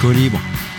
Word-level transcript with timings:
Radicaux 0.00 0.12
Libre. 0.12 0.69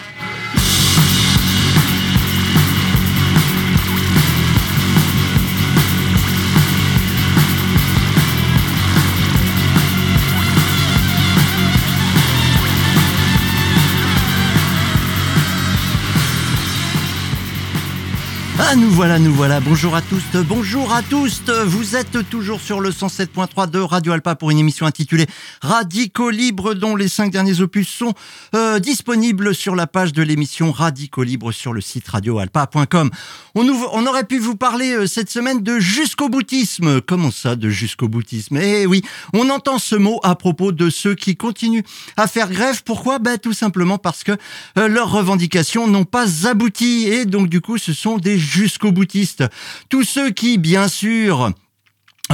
Nous 18.78 18.90
voilà, 18.90 19.20
nous 19.20 19.34
voilà. 19.34 19.60
Bonjour 19.60 19.96
à 19.96 20.02
tous, 20.02 20.24
bonjour 20.48 20.94
à 20.94 21.02
tous. 21.02 21.42
Vous 21.66 21.98
êtes 21.98 22.30
toujours 22.30 22.62
sur 22.62 22.80
le 22.80 22.92
107.3 22.92 23.70
de 23.70 23.80
Radio 23.80 24.14
Alpa 24.14 24.36
pour 24.36 24.50
une 24.50 24.60
émission 24.60 24.86
intitulée 24.86 25.26
Radicaux 25.62 26.30
Libre, 26.30 26.74
dont 26.74 26.96
les 26.96 27.10
cinq 27.10 27.32
derniers 27.32 27.60
opus 27.60 27.90
sont 27.90 28.14
euh, 28.56 28.80
disponibles 28.80 29.54
sur 29.54 29.76
la 29.76 29.88
page 29.88 30.14
de 30.14 30.24
l'émission 30.24 30.72
Radicaux 30.72 31.24
Libre 31.24 31.52
sur 31.52 31.74
le 31.74 31.82
site 31.82 32.08
radioalpa.com. 32.08 33.12
On, 33.56 33.68
on 33.68 34.06
aurait 34.06 34.24
pu 34.24 34.40
vous 34.40 34.56
parler 34.56 34.94
euh, 34.94 35.06
cette 35.06 35.30
semaine 35.30 35.62
de 35.62 35.80
jusqu'au 35.80 36.30
boutisme. 36.30 37.02
Comment 37.02 37.32
ça, 37.32 37.58
de 37.58 37.70
jusqu'au 37.70 38.08
boutisme? 38.08 38.58
Eh 38.58 38.86
oui, 38.86 39.02
on 39.34 39.50
entend 39.50 39.80
ce 39.80 39.96
mot 39.96 40.22
à 40.24 40.36
propos 40.36 40.72
de 40.72 40.90
ceux 40.90 41.16
qui 41.16 41.36
continuent 41.36 41.84
à 42.16 42.26
faire 42.28 42.50
grève. 42.50 42.84
Pourquoi? 42.86 43.20
Ben 43.20 43.38
tout 43.38 43.54
simplement 43.54 43.98
parce 43.98 44.24
que 44.24 44.32
euh, 44.78 44.88
leurs 44.88 45.12
revendications 45.12 45.88
n'ont 45.88 46.06
pas 46.06 46.48
abouti 46.48 47.08
et 47.10 47.26
donc 47.26 47.50
du 47.50 47.60
coup, 47.60 47.78
ce 47.78 47.92
sont 47.92 48.18
des 48.18 48.40
jusqu'au 48.62 48.92
boutistes. 48.92 49.44
Tous 49.90 50.04
ceux 50.04 50.30
qui, 50.30 50.60
bien 50.60 50.88
sûr, 50.88 51.52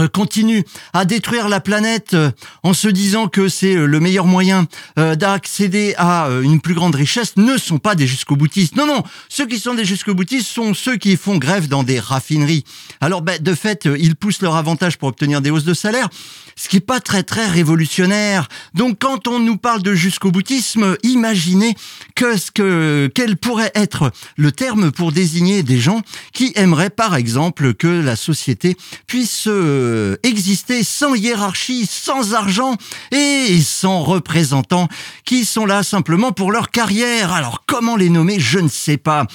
continue 0.06 0.64
à 0.94 1.06
détruire 1.06 1.50
la 1.50 1.60
planète 1.60 2.14
euh, 2.14 2.32
en 2.64 2.74
se 2.74 2.88
disant 2.88 3.28
que 3.28 3.50
c'est 3.50 3.76
euh, 3.76 3.86
le 3.86 4.00
meilleur 4.00 4.26
moyen 4.26 4.68
d'accéder 4.96 5.96
à 5.98 6.30
une 6.44 6.60
plus 6.60 6.74
grande 6.74 6.96
richesse 6.96 7.38
ne 7.38 7.58
sont 7.58 7.80
pas 7.80 7.96
des 7.96 8.08
jusqu'au 8.08 8.36
boutistes. 8.36 8.76
Non, 8.76 8.86
non, 8.86 9.04
ceux 9.30 9.46
qui 9.46 9.60
sont 9.60 9.74
des 9.74 9.86
jusqu'au 9.86 10.14
boutistes 10.14 10.48
sont 10.48 10.74
ceux 10.74 10.98
qui 10.98 11.16
font 11.18 11.38
grève 11.38 11.68
dans 11.68 11.84
des 11.84 12.00
raffineries. 12.00 12.64
Alors, 13.02 13.22
ben, 13.22 13.42
de 13.42 13.54
fait, 13.54 13.88
ils 13.98 14.16
poussent 14.16 14.42
leur 14.42 14.56
avantage 14.56 14.98
pour 14.98 15.10
obtenir 15.10 15.42
des 15.42 15.50
hausses 15.50 15.64
de 15.64 15.74
salaire, 15.74 16.10
ce 16.56 16.68
qui 16.68 16.78
est 16.78 16.82
pas 16.82 17.00
très 17.00 17.24
très 17.24 17.48
révolutionnaire. 17.48 18.50
Donc, 18.74 18.98
quand 19.00 19.28
on 19.28 19.40
nous 19.40 19.58
parle 19.58 19.84
de 19.84 19.94
jusqu'au 19.94 20.32
boutisme, 20.32 20.98
imaginez 21.04 21.76
que 22.16 22.38
ce 22.38 22.52
que 22.52 23.10
quel 23.14 23.38
pourrait 23.38 23.72
être 23.76 24.12
le 24.36 24.52
terme 24.52 24.92
pour 24.92 25.12
désigner 25.12 25.64
des 25.64 25.80
gens 25.80 26.02
qui 26.34 26.52
aimeraient, 26.56 26.90
par 26.90 27.16
exemple, 27.16 27.74
que 27.74 27.88
la 27.88 28.16
société 28.16 28.76
puisse 29.06 29.48
euh, 29.48 29.87
exister 30.24 30.84
sans 30.84 31.16
hiérarchie, 31.16 31.86
sans 31.86 32.34
argent 32.34 32.76
et 33.12 33.60
sans 33.62 34.04
représentants 34.04 34.88
qui 35.26 35.46
sont 35.46 35.66
là 35.66 35.84
simplement 35.84 36.32
pour 36.32 36.52
leur 36.52 36.70
carrière. 36.72 37.34
Alors 37.34 37.64
comment 37.66 37.96
les 37.96 38.10
nommer, 38.10 38.40
je 38.40 38.60
ne 38.60 38.70
sais 38.70 38.98
pas. 38.98 39.26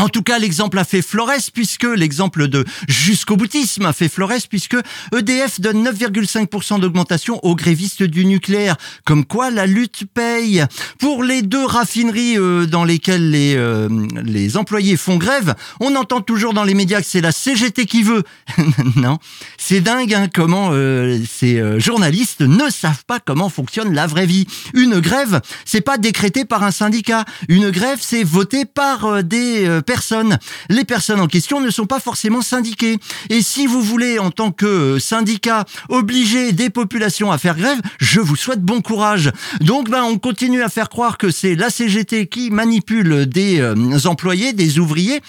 En 0.00 0.08
tout 0.08 0.22
cas, 0.22 0.38
l'exemple 0.38 0.78
a 0.78 0.84
fait 0.84 1.02
Flores 1.02 1.50
puisque 1.52 1.84
l'exemple 1.84 2.48
de 2.48 2.64
jusqu'au 2.88 3.36
boutisme 3.36 3.84
a 3.84 3.92
fait 3.92 4.08
Flores 4.08 4.48
puisque 4.48 4.76
EDF 5.14 5.60
donne 5.60 5.86
9,5% 5.86 6.80
d'augmentation 6.80 7.38
aux 7.44 7.54
grévistes 7.54 8.02
du 8.02 8.24
nucléaire. 8.24 8.76
Comme 9.04 9.26
quoi, 9.26 9.50
la 9.50 9.66
lutte 9.66 10.04
paye. 10.14 10.64
Pour 10.98 11.22
les 11.22 11.42
deux 11.42 11.66
raffineries 11.66 12.38
euh, 12.38 12.64
dans 12.64 12.84
lesquelles 12.84 13.30
les, 13.30 13.56
euh, 13.56 13.90
les 14.24 14.56
employés 14.56 14.96
font 14.96 15.18
grève, 15.18 15.54
on 15.80 15.94
entend 15.96 16.22
toujours 16.22 16.54
dans 16.54 16.64
les 16.64 16.72
médias 16.72 17.02
que 17.02 17.06
c'est 17.06 17.20
la 17.20 17.32
CGT 17.32 17.84
qui 17.84 18.02
veut. 18.02 18.22
non, 18.96 19.18
c'est 19.58 19.82
dingue 19.82 20.14
hein, 20.14 20.28
comment 20.32 20.70
euh, 20.72 21.18
ces 21.30 21.78
journalistes 21.78 22.40
ne 22.40 22.70
savent 22.70 23.04
pas 23.06 23.20
comment 23.20 23.50
fonctionne 23.50 23.92
la 23.92 24.06
vraie 24.06 24.26
vie. 24.26 24.46
Une 24.72 24.98
grève, 25.00 25.42
c'est 25.66 25.82
pas 25.82 25.98
décrété 25.98 26.46
par 26.46 26.62
un 26.62 26.70
syndicat. 26.70 27.26
Une 27.48 27.70
grève, 27.70 27.98
c'est 28.00 28.24
voté 28.24 28.64
par 28.64 29.22
des 29.22 29.80
personnes. 29.90 30.38
Les 30.68 30.84
personnes 30.84 31.18
en 31.18 31.26
question 31.26 31.60
ne 31.60 31.68
sont 31.68 31.86
pas 31.86 31.98
forcément 31.98 32.42
syndiquées. 32.42 32.98
Et 33.28 33.42
si 33.42 33.66
vous 33.66 33.82
voulez, 33.82 34.20
en 34.20 34.30
tant 34.30 34.52
que 34.52 35.00
syndicat, 35.00 35.64
obliger 35.88 36.52
des 36.52 36.70
populations 36.70 37.32
à 37.32 37.38
faire 37.38 37.56
grève, 37.56 37.80
je 37.98 38.20
vous 38.20 38.36
souhaite 38.36 38.62
bon 38.62 38.82
courage. 38.82 39.32
Donc, 39.60 39.90
ben, 39.90 40.04
on 40.04 40.16
continue 40.16 40.62
à 40.62 40.68
faire 40.68 40.90
croire 40.90 41.18
que 41.18 41.32
c'est 41.32 41.56
la 41.56 41.70
CGT 41.70 42.28
qui 42.28 42.52
manipule 42.52 43.26
des 43.26 43.58
euh, 43.58 43.74
employés, 44.04 44.52
des 44.52 44.78
ouvriers, 44.78 45.22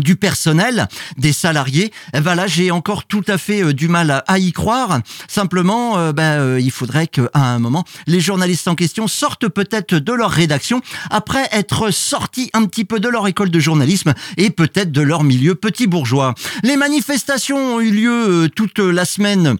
du 0.00 0.16
personnel, 0.16 0.88
des 1.16 1.32
salariés, 1.32 1.92
eh 2.14 2.20
ben 2.20 2.34
là 2.34 2.46
j'ai 2.46 2.70
encore 2.70 3.04
tout 3.06 3.24
à 3.28 3.38
fait 3.38 3.62
euh, 3.62 3.72
du 3.72 3.88
mal 3.88 4.22
à, 4.26 4.38
y 4.38 4.52
croire. 4.52 5.00
Simplement, 5.28 5.98
euh, 5.98 6.12
ben, 6.12 6.40
euh, 6.40 6.60
il 6.60 6.70
faudrait 6.70 7.06
qu'à 7.06 7.28
un 7.34 7.58
moment, 7.58 7.84
les 8.06 8.20
journalistes 8.20 8.68
en 8.68 8.74
question 8.74 9.08
sortent 9.08 9.48
peut-être 9.48 9.94
de 9.94 10.12
leur 10.12 10.30
rédaction 10.30 10.80
après 11.10 11.48
être 11.52 11.90
sortis 11.90 12.50
un 12.52 12.64
petit 12.64 12.84
peu 12.84 13.00
de 13.00 13.08
leur 13.08 13.26
école 13.26 13.50
de 13.50 13.58
journalisme 13.58 14.14
et 14.36 14.50
peut-être 14.50 14.92
de 14.92 15.02
leur 15.02 15.24
milieu 15.24 15.54
petit 15.54 15.86
bourgeois. 15.86 16.34
Les 16.62 16.76
manifestations 16.76 17.76
ont 17.76 17.80
eu 17.80 17.90
lieu 17.90 18.50
toute 18.54 18.78
la 18.78 19.04
semaine 19.04 19.56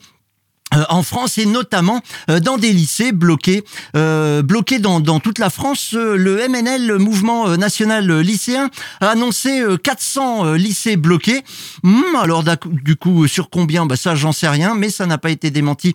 en 0.89 1.03
France 1.03 1.39
et 1.39 1.47
notamment 1.47 2.01
euh, 2.31 2.41
dans 2.41 2.59
des 2.59 2.73
lycées 2.73 3.13
bloqués, 3.13 3.65
euh, 3.97 4.43
bloqués 4.43 4.79
dans, 4.79 5.01
toute 5.21 5.39
la 5.39 5.51
France. 5.51 5.93
Le 5.93 6.49
MNL, 6.49 6.87
le 6.87 6.99
Mouvement 6.99 7.57
National 7.57 8.21
Lycéen, 8.21 8.71
a 9.01 9.11
annoncé 9.11 9.63
400 9.83 10.55
lycées 10.55 10.97
bloqués. 10.97 11.43
Hmm, 11.83 12.17
alors 12.21 12.45
du 12.65 12.97
coup, 12.97 13.27
sur 13.27 13.51
combien? 13.51 13.87
Bah, 13.87 13.97
Ça, 13.97 14.15
j'en 14.15 14.33
sais 14.33 14.49
rien, 14.49 14.75
mais 14.75 14.91
ça 14.91 15.07
n'a 15.07 15.19
pas 15.19 15.31
été 15.31 15.51
démenti 15.51 15.95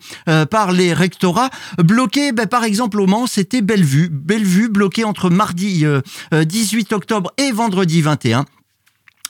par 0.49 0.71
les 0.71 0.93
rectorats. 0.93 1.49
Bloqués, 1.77 2.31
bah, 2.31 2.47
par 2.47 2.63
exemple, 2.63 2.99
au 2.99 3.07
Mans, 3.07 3.27
c'était 3.27 3.61
Bellevue. 3.61 4.09
Bellevue 4.11 4.69
bloqué 4.69 5.03
entre 5.03 5.29
mardi 5.29 5.85
18 6.31 6.93
octobre 6.93 7.31
et 7.37 7.51
vendredi 7.51 8.01
21. 8.01 8.45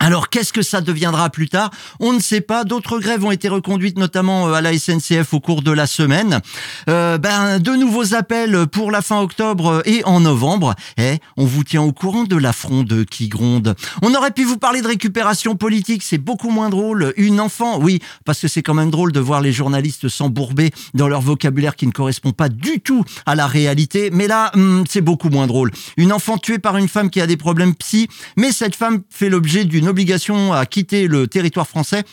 Alors 0.01 0.29
qu'est-ce 0.29 0.51
que 0.51 0.63
ça 0.63 0.81
deviendra 0.81 1.29
plus 1.29 1.47
tard? 1.47 1.69
On 1.99 2.11
ne 2.11 2.19
sait 2.19 2.41
pas. 2.41 2.63
D'autres 2.63 2.97
grèves 2.97 3.23
ont 3.23 3.29
été 3.29 3.47
reconduites, 3.47 3.99
notamment 3.99 4.47
euh, 4.47 4.53
à 4.53 4.61
la 4.61 4.75
SNCF 4.75 5.31
au 5.31 5.39
cours 5.39 5.61
de 5.61 5.69
la 5.69 5.85
semaine. 5.85 6.41
Euh, 6.89 7.19
ben, 7.19 7.59
de 7.59 7.73
nouveaux 7.73 8.15
appels 8.15 8.65
pour 8.65 8.89
la 8.89 9.03
fin 9.03 9.21
octobre 9.21 9.83
et 9.85 10.03
en 10.05 10.21
novembre. 10.21 10.73
Eh, 10.97 11.19
on 11.37 11.45
vous 11.45 11.63
tient 11.63 11.83
au 11.83 11.93
courant 11.93 12.23
de 12.23 12.35
la 12.35 12.51
fronde 12.51 13.05
qui 13.11 13.27
gronde. 13.27 13.75
On 14.01 14.15
aurait 14.15 14.31
pu 14.31 14.43
vous 14.43 14.57
parler 14.57 14.81
de 14.81 14.87
récupération 14.87 15.55
politique, 15.55 16.01
c'est 16.01 16.17
beaucoup 16.17 16.49
moins 16.49 16.71
drôle. 16.71 17.13
Une 17.15 17.39
enfant, 17.39 17.77
oui, 17.79 17.99
parce 18.25 18.39
que 18.39 18.47
c'est 18.47 18.63
quand 18.63 18.73
même 18.73 18.89
drôle 18.89 19.11
de 19.11 19.19
voir 19.19 19.39
les 19.39 19.51
journalistes 19.51 20.09
s'embourber 20.09 20.71
dans 20.95 21.09
leur 21.09 21.21
vocabulaire 21.21 21.75
qui 21.75 21.85
ne 21.85 21.91
correspond 21.91 22.31
pas 22.31 22.49
du 22.49 22.79
tout 22.79 23.05
à 23.27 23.35
la 23.35 23.45
réalité. 23.45 24.09
Mais 24.11 24.25
là, 24.25 24.51
hmm, 24.55 24.81
c'est 24.89 25.01
beaucoup 25.01 25.29
moins 25.29 25.45
drôle. 25.45 25.69
Une 25.95 26.11
enfant 26.11 26.39
tuée 26.39 26.57
par 26.57 26.77
une 26.77 26.87
femme 26.87 27.11
qui 27.11 27.21
a 27.21 27.27
des 27.27 27.37
problèmes 27.37 27.75
psy, 27.75 28.07
mais 28.35 28.51
cette 28.51 28.75
femme 28.75 29.03
fait 29.11 29.29
l'objet 29.29 29.63
d'une 29.63 29.90
obligation 29.91 30.53
à 30.53 30.65
quitter 30.65 31.07
le 31.07 31.27
territoire 31.27 31.67
français 31.67 32.03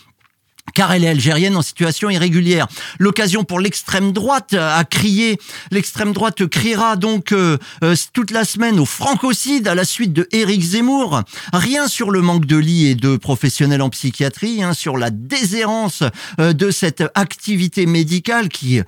car 0.74 0.92
elle 0.92 1.04
est 1.04 1.08
algérienne 1.08 1.56
en 1.56 1.62
situation 1.62 2.10
irrégulière. 2.10 2.66
L'occasion 2.98 3.44
pour 3.44 3.60
l'extrême 3.60 4.12
droite 4.12 4.54
à 4.54 4.84
crier. 4.84 5.38
L'extrême 5.70 6.12
droite 6.12 6.46
criera 6.46 6.96
donc 6.96 7.32
euh, 7.32 7.58
euh, 7.82 7.94
toute 8.12 8.30
la 8.30 8.44
semaine 8.44 8.78
au 8.78 8.84
francocide 8.84 9.68
à 9.68 9.74
la 9.74 9.84
suite 9.84 10.12
de 10.12 10.28
Éric 10.32 10.62
Zemmour. 10.62 11.22
Rien 11.52 11.88
sur 11.88 12.10
le 12.10 12.20
manque 12.20 12.46
de 12.46 12.56
lits 12.56 12.86
et 12.86 12.94
de 12.94 13.16
professionnels 13.16 13.82
en 13.82 13.90
psychiatrie, 13.90 14.62
hein, 14.62 14.74
sur 14.74 14.96
la 14.96 15.10
déshérence 15.10 16.02
euh, 16.40 16.52
de 16.52 16.70
cette 16.70 17.04
activité 17.14 17.86
médicale 17.86 18.48
qui 18.48 18.80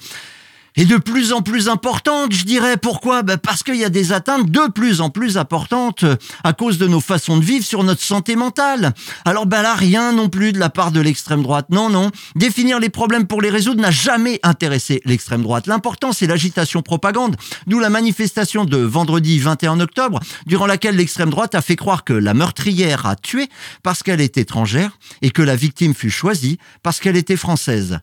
et 0.80 0.86
de 0.86 0.96
plus 0.96 1.34
en 1.34 1.42
plus 1.42 1.68
importante, 1.68 2.32
je 2.32 2.46
dirais. 2.46 2.78
Pourquoi? 2.78 3.22
Ben 3.22 3.36
Parce 3.36 3.62
qu'il 3.62 3.76
y 3.76 3.84
a 3.84 3.90
des 3.90 4.12
atteintes 4.12 4.50
de 4.50 4.72
plus 4.72 5.02
en 5.02 5.10
plus 5.10 5.36
importantes 5.36 6.06
à 6.42 6.54
cause 6.54 6.78
de 6.78 6.86
nos 6.86 7.00
façons 7.00 7.36
de 7.36 7.44
vivre 7.44 7.66
sur 7.66 7.84
notre 7.84 8.00
santé 8.00 8.34
mentale. 8.34 8.94
Alors 9.26 9.44
ben 9.44 9.60
là, 9.60 9.74
rien 9.74 10.12
non 10.12 10.30
plus 10.30 10.54
de 10.54 10.58
la 10.58 10.70
part 10.70 10.90
de 10.90 11.00
l'extrême 11.02 11.42
droite. 11.42 11.66
Non, 11.68 11.90
non. 11.90 12.10
Définir 12.34 12.80
les 12.80 12.88
problèmes 12.88 13.26
pour 13.26 13.42
les 13.42 13.50
résoudre 13.50 13.82
n'a 13.82 13.90
jamais 13.90 14.40
intéressé 14.42 15.02
l'extrême 15.04 15.42
droite. 15.42 15.66
L'important, 15.66 16.14
c'est 16.14 16.26
l'agitation 16.26 16.80
propagande, 16.80 17.36
d'où 17.66 17.78
la 17.78 17.90
manifestation 17.90 18.64
de 18.64 18.78
vendredi 18.78 19.38
21 19.38 19.80
octobre, 19.80 20.18
durant 20.46 20.66
laquelle 20.66 20.96
l'extrême 20.96 21.28
droite 21.28 21.54
a 21.54 21.60
fait 21.60 21.76
croire 21.76 22.04
que 22.04 22.14
la 22.14 22.32
meurtrière 22.32 23.04
a 23.04 23.16
tué 23.16 23.50
parce 23.82 24.02
qu'elle 24.02 24.22
est 24.22 24.38
étrangère 24.38 24.92
et 25.20 25.30
que 25.30 25.42
la 25.42 25.56
victime 25.56 25.92
fut 25.92 26.08
choisie 26.08 26.56
parce 26.82 27.00
qu'elle 27.00 27.18
était 27.18 27.36
française. 27.36 28.00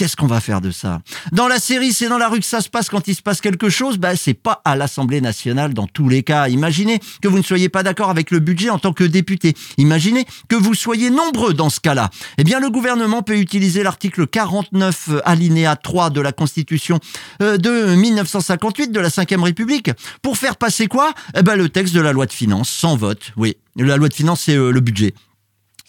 Qu'est-ce 0.00 0.16
qu'on 0.16 0.26
va 0.26 0.40
faire 0.40 0.62
de 0.62 0.70
ça? 0.70 1.02
Dans 1.30 1.46
la 1.46 1.58
série, 1.58 1.92
c'est 1.92 2.08
dans 2.08 2.16
la 2.16 2.30
rue 2.30 2.40
que 2.40 2.46
ça 2.46 2.62
se 2.62 2.70
passe 2.70 2.88
quand 2.88 3.06
il 3.06 3.14
se 3.14 3.20
passe 3.20 3.42
quelque 3.42 3.68
chose. 3.68 3.98
Bah, 3.98 4.16
c'est 4.16 4.32
pas 4.32 4.62
à 4.64 4.74
l'Assemblée 4.74 5.20
nationale 5.20 5.74
dans 5.74 5.86
tous 5.86 6.08
les 6.08 6.22
cas. 6.22 6.48
Imaginez 6.48 7.00
que 7.20 7.28
vous 7.28 7.36
ne 7.36 7.42
soyez 7.42 7.68
pas 7.68 7.82
d'accord 7.82 8.08
avec 8.08 8.30
le 8.30 8.38
budget 8.38 8.70
en 8.70 8.78
tant 8.78 8.94
que 8.94 9.04
député. 9.04 9.54
Imaginez 9.76 10.24
que 10.48 10.56
vous 10.56 10.72
soyez 10.72 11.10
nombreux 11.10 11.52
dans 11.52 11.68
ce 11.68 11.80
cas-là. 11.80 12.08
Eh 12.38 12.44
bien, 12.44 12.60
le 12.60 12.70
gouvernement 12.70 13.20
peut 13.20 13.36
utiliser 13.36 13.82
l'article 13.82 14.26
49 14.26 15.10
alinéa 15.26 15.76
3 15.76 16.08
de 16.08 16.22
la 16.22 16.32
Constitution 16.32 16.98
euh, 17.42 17.58
de 17.58 17.94
1958 17.94 18.92
de 18.92 19.00
la 19.00 19.10
Ve 19.10 19.42
République 19.42 19.90
pour 20.22 20.38
faire 20.38 20.56
passer 20.56 20.86
quoi? 20.86 21.12
Eh 21.36 21.42
ben, 21.42 21.56
le 21.56 21.68
texte 21.68 21.94
de 21.94 22.00
la 22.00 22.12
loi 22.12 22.24
de 22.24 22.32
finances 22.32 22.70
sans 22.70 22.96
vote. 22.96 23.32
Oui, 23.36 23.58
la 23.76 23.98
loi 23.98 24.08
de 24.08 24.14
finances, 24.14 24.40
c'est 24.46 24.56
euh, 24.56 24.70
le 24.70 24.80
budget. 24.80 25.12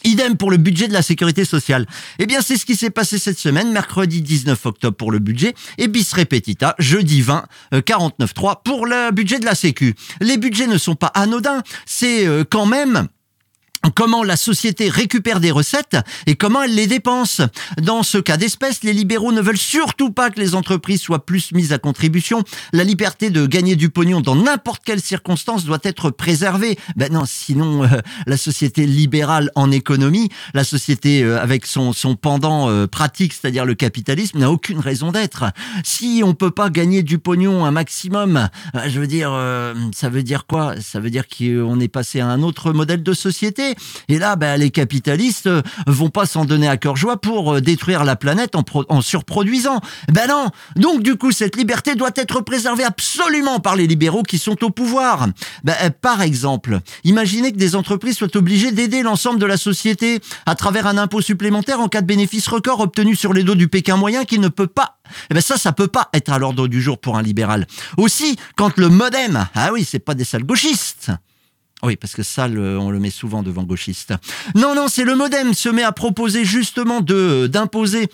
Idem 0.04 0.38
pour 0.38 0.52
le 0.52 0.58
budget 0.58 0.88
de 0.88 0.94
la 0.94 1.02
sécurité 1.02 1.46
sociale. 1.46 1.86
Eh 2.20 2.26
bien, 2.26 2.42
c'est 2.42 2.58
ce 2.58 2.66
qui 2.66 2.76
s'est 2.76 2.90
passé 2.90 3.18
cette 3.18 3.40
semaine, 3.40 3.72
mercredi 3.72 4.22
19 4.22 4.66
octobre 4.66 4.98
pour 4.98 5.12
le 5.12 5.20
budget, 5.20 5.54
et 5.78 5.88
bis 5.88 6.12
repetita, 6.14 6.76
jeudi 6.80 7.22
20, 7.22 7.46
49.3 7.74 8.64
pour 8.64 8.86
le 8.86 9.12
budget 9.12 9.40
de 9.40 9.46
la 9.46 9.56
Sécu. 9.56 9.96
Les 10.20 10.38
budgets 10.38 10.68
ne 10.68 10.78
sont 10.78 10.96
pas 10.96 11.08
anodins, 11.08 11.62
c'est 11.86 12.28
euh, 12.28 12.44
quand 12.50 12.66
même 12.66 13.08
comment 13.90 14.24
la 14.24 14.36
société 14.36 14.90
récupère 14.90 15.40
des 15.40 15.52
recettes 15.52 15.98
et 16.28 16.36
comment 16.36 16.62
elle 16.64 16.76
les 16.76 16.88
dépense? 16.88 17.42
Dans 17.82 18.04
ce 18.04 18.18
cas 18.18 18.38
d'espèce, 18.38 18.84
les 18.84 18.94
libéraux 18.94 19.32
ne 19.32 19.42
veulent 19.42 19.58
surtout 19.58 20.12
pas 20.12 20.30
que 20.30 20.40
les 20.40 20.56
entreprises 20.56 21.02
soient 21.02 21.26
plus 21.26 21.52
mises 21.52 21.74
à 21.74 21.80
contribution. 21.80 22.44
La 22.74 22.84
liberté 22.84 23.30
de 23.30 23.46
gagner 23.46 23.76
du 23.76 23.90
pognon 23.90 24.22
dans 24.22 24.36
n'importe 24.36 24.84
quelle 24.86 25.02
circonstance 25.02 25.66
doit 25.66 25.80
être 25.84 26.12
préservée. 26.12 26.78
Ben 26.96 27.12
non, 27.12 27.24
sinon 27.26 27.84
euh, 27.84 27.88
la 28.28 28.38
société 28.38 28.86
libérale 28.86 29.50
en 29.56 29.72
économie, 29.72 30.30
la 30.54 30.64
société 30.64 31.24
euh, 31.24 31.42
avec 31.42 31.66
son, 31.66 31.94
son 31.94 32.16
pendant 32.16 32.70
euh, 32.70 32.88
pratique, 32.88 33.34
c'est-à-dire 33.34 33.66
le 33.66 33.74
capitalisme, 33.74 34.40
n'a 34.40 34.52
aucune 34.52 34.80
raison 34.80 35.12
d'être. 35.12 35.46
Si 35.84 36.22
on 36.24 36.34
peut 36.34 36.52
pas 36.52 36.70
gagner 36.70 37.04
du 37.04 37.18
pognon 37.18 37.66
un 37.66 37.72
maximum, 37.72 38.50
je 38.88 39.00
veux 39.00 39.08
dire, 39.08 39.32
ça 39.94 40.10
veut 40.10 40.24
dire 40.24 40.46
quoi? 40.46 40.76
Ça 40.82 41.00
veut 41.00 41.10
dire 41.10 41.26
qu'on 41.28 41.80
est 41.80 41.88
passé 41.88 42.20
à 42.20 42.28
un 42.28 42.42
autre 42.42 42.74
modèle 42.74 43.04
de 43.04 43.14
société 43.14 43.71
et 44.08 44.20
là, 44.20 44.36
ben, 44.36 44.58
les 44.58 44.70
capitalistes 44.70 45.48
euh, 45.48 45.62
vont 45.88 46.10
pas 46.10 46.26
s'en 46.26 46.46
donner 46.46 46.68
à 46.68 46.78
cœur 46.78 46.96
joie 46.96 47.18
pour 47.18 47.54
euh, 47.54 47.62
détruire 47.62 48.04
la 48.04 48.16
planète 48.16 48.56
en, 48.56 49.02
surproduisant. 49.02 49.80
Ben 50.12 50.28
non. 50.28 50.50
Donc 50.76 51.04
du 51.04 51.16
coup, 51.16 51.32
cette 51.32 51.56
liberté 51.56 51.96
doit 51.96 52.12
être 52.16 52.42
préservée 52.42 52.84
absolument 52.84 53.60
par 53.60 53.76
les 53.76 53.88
libéraux 53.88 54.24
qui 54.24 54.38
sont 54.38 54.64
au 54.64 54.70
pouvoir. 54.70 55.28
Ben, 55.64 55.76
euh, 55.84 55.90
par 55.90 56.22
exemple, 56.22 56.80
imaginez 57.04 57.52
que 57.52 57.58
des 57.58 57.76
entreprises 57.76 58.18
soient 58.18 58.36
obligées 58.36 58.72
d'aider 58.72 59.04
l'ensemble 59.04 59.40
de 59.40 59.46
la 59.46 59.58
société 59.58 60.20
à 60.46 60.56
travers 60.56 60.88
un 60.88 60.98
impôt 60.98 61.22
supplémentaire 61.22 61.80
en 61.80 61.88
cas 61.88 62.02
de 62.02 62.08
bénéfice 62.08 62.48
record 62.48 62.80
obtenu 62.80 63.16
sur 63.16 63.34
les 63.34 63.44
dos 63.44 63.56
du 63.56 63.68
Pékin 63.68 63.98
moyen 63.98 64.26
qui 64.26 64.40
ne 64.40 64.48
peut 64.48 64.68
pas 64.68 64.98
eh 65.30 65.34
ben 65.34 65.42
ça, 65.42 65.58
ça 65.58 65.72
peut 65.72 65.88
pas 65.88 66.10
être 66.14 66.32
à 66.32 66.40
l'ordre 66.40 66.68
du 66.68 66.82
jour 66.82 66.98
pour 66.98 67.18
un 67.18 67.22
libéral. 67.22 67.68
Aussi, 67.98 68.38
quand 68.56 68.78
le 68.78 68.90
modem, 68.90 69.48
ah 69.54 69.72
oui, 69.74 69.86
c'est 69.90 70.00
pas 70.00 70.14
des 70.14 70.24
sales 70.24 70.44
gauchistes. 70.44 71.12
Oui, 71.84 71.96
parce 71.96 72.14
que 72.14 72.24
ça, 72.24 72.48
on 72.48 72.92
le 72.92 73.00
met 73.00 73.10
souvent 73.10 73.44
devant 73.44 73.64
gauchiste. 73.64 74.14
Non, 74.56 74.76
non, 74.76 74.88
c'est 74.88 75.04
le 75.04 75.16
modem 75.16 75.54
se 75.54 75.70
met 75.70 75.84
à 75.84 75.92
proposer 75.92 76.46
justement 76.46 77.02
de 77.02 77.48
d'imposer 77.48 78.08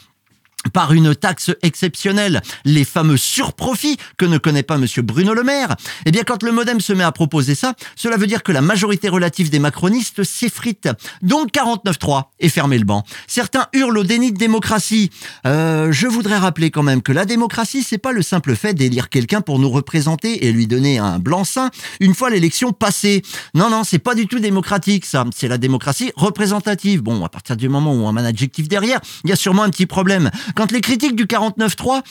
par 0.69 0.93
une 0.93 1.15
taxe 1.15 1.51
exceptionnelle, 1.61 2.41
les 2.65 2.85
fameux 2.85 3.17
surprofits 3.17 3.97
que 4.17 4.25
ne 4.25 4.37
connaît 4.37 4.63
pas 4.63 4.77
monsieur 4.77 5.01
Bruno 5.01 5.33
Le 5.33 5.43
Maire, 5.43 5.75
eh 6.05 6.11
bien 6.11 6.23
quand 6.23 6.43
le 6.43 6.51
modem 6.51 6.79
se 6.79 6.93
met 6.93 7.03
à 7.03 7.11
proposer 7.11 7.55
ça, 7.55 7.73
cela 7.95 8.17
veut 8.17 8.27
dire 8.27 8.43
que 8.43 8.51
la 8.51 8.61
majorité 8.61 9.09
relative 9.09 9.49
des 9.49 9.59
macronistes 9.59 10.23
s'effrite. 10.23 10.89
Donc 11.21 11.51
49-3 11.53 12.25
et 12.39 12.49
fermez 12.49 12.77
le 12.77 12.85
banc. 12.85 13.03
Certains 13.27 13.67
hurlent 13.73 13.97
au 13.97 14.03
déni 14.03 14.31
de 14.31 14.37
démocratie. 14.37 15.09
Euh, 15.45 15.91
je 15.91 16.07
voudrais 16.07 16.37
rappeler 16.37 16.71
quand 16.71 16.83
même 16.83 17.01
que 17.01 17.11
la 17.11 17.25
démocratie, 17.25 17.83
c'est 17.83 17.97
pas 17.97 18.11
le 18.11 18.21
simple 18.21 18.55
fait 18.55 18.73
d'élire 18.73 19.09
quelqu'un 19.09 19.41
pour 19.41 19.59
nous 19.59 19.69
représenter 19.69 20.45
et 20.45 20.51
lui 20.51 20.67
donner 20.67 20.99
un 20.99 21.19
blanc-seing 21.19 21.69
une 21.99 22.13
fois 22.13 22.29
l'élection 22.29 22.71
passée. 22.71 23.21
Non, 23.53 23.69
non, 23.69 23.83
c'est 23.83 23.99
pas 23.99 24.15
du 24.15 24.27
tout 24.27 24.39
démocratique 24.39 25.05
ça. 25.05 25.25
C'est 25.35 25.47
la 25.47 25.57
démocratie 25.57 26.11
représentative. 26.15 27.01
Bon, 27.01 27.23
à 27.23 27.29
partir 27.29 27.55
du 27.55 27.69
moment 27.69 27.93
où 27.93 28.05
on 28.05 28.15
a 28.15 28.21
un 28.21 28.25
adjectif 28.25 28.67
derrière, 28.67 28.99
il 29.23 29.29
y 29.29 29.33
a 29.33 29.35
sûrement 29.35 29.63
un 29.63 29.69
petit 29.69 29.85
problème. 29.85 30.31
Quand 30.57 30.71
les 30.71 30.81
critiques 30.81 31.15
du 31.15 31.25
49-3 31.25 32.01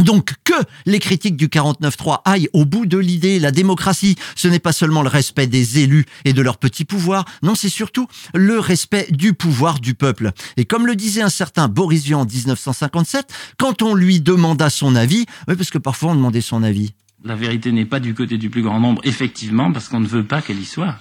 donc 0.00 0.32
que 0.42 0.54
les 0.86 1.00
critiques 1.00 1.36
du 1.36 1.48
49-3 1.48 2.22
aillent 2.24 2.48
au 2.54 2.64
bout 2.64 2.86
de 2.86 2.96
l'idée, 2.96 3.38
la 3.38 3.50
démocratie, 3.50 4.16
ce 4.36 4.48
n'est 4.48 4.58
pas 4.58 4.72
seulement 4.72 5.02
le 5.02 5.10
respect 5.10 5.46
des 5.48 5.80
élus 5.80 6.06
et 6.24 6.32
de 6.32 6.40
leur 6.40 6.56
petit 6.56 6.86
pouvoir, 6.86 7.26
non, 7.42 7.54
c'est 7.54 7.68
surtout 7.68 8.06
le 8.32 8.58
respect 8.58 9.08
du 9.10 9.34
pouvoir 9.34 9.80
du 9.80 9.94
peuple. 9.94 10.30
Et 10.56 10.64
comme 10.64 10.86
le 10.86 10.96
disait 10.96 11.20
un 11.20 11.28
certain 11.28 11.68
Boris 11.68 12.04
Vian 12.04 12.20
en 12.20 12.24
1957, 12.24 13.34
quand 13.58 13.82
on 13.82 13.94
lui 13.94 14.20
demanda 14.20 14.70
son 14.70 14.96
avis, 14.96 15.26
oui, 15.46 15.56
parce 15.56 15.70
que 15.70 15.78
parfois 15.78 16.12
on 16.12 16.14
demandait 16.14 16.40
son 16.40 16.62
avis. 16.62 16.94
La 17.22 17.34
vérité 17.34 17.70
n'est 17.70 17.84
pas 17.84 18.00
du 18.00 18.14
côté 18.14 18.38
du 18.38 18.48
plus 18.48 18.62
grand 18.62 18.80
nombre, 18.80 19.02
effectivement, 19.04 19.72
parce 19.72 19.88
qu'on 19.88 20.00
ne 20.00 20.08
veut 20.08 20.24
pas 20.24 20.40
qu'elle 20.40 20.60
y 20.60 20.64
soit. 20.64 20.94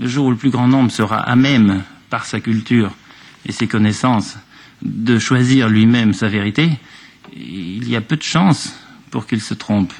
Le 0.00 0.08
jour 0.08 0.26
où 0.26 0.30
le 0.30 0.36
plus 0.36 0.50
grand 0.50 0.66
nombre 0.66 0.90
sera 0.90 1.18
à 1.18 1.36
même, 1.36 1.84
par 2.10 2.24
sa 2.24 2.40
culture 2.40 2.90
et 3.46 3.52
ses 3.52 3.68
connaissances, 3.68 4.38
de 4.84 5.18
choisir 5.18 5.68
lui-même 5.68 6.12
sa 6.12 6.28
vérité, 6.28 6.70
il 7.34 7.88
y 7.88 7.96
a 7.96 8.00
peu 8.00 8.16
de 8.16 8.22
chances 8.22 8.74
pour 9.10 9.26
qu'il 9.26 9.40
se 9.40 9.54
trompe. 9.54 9.92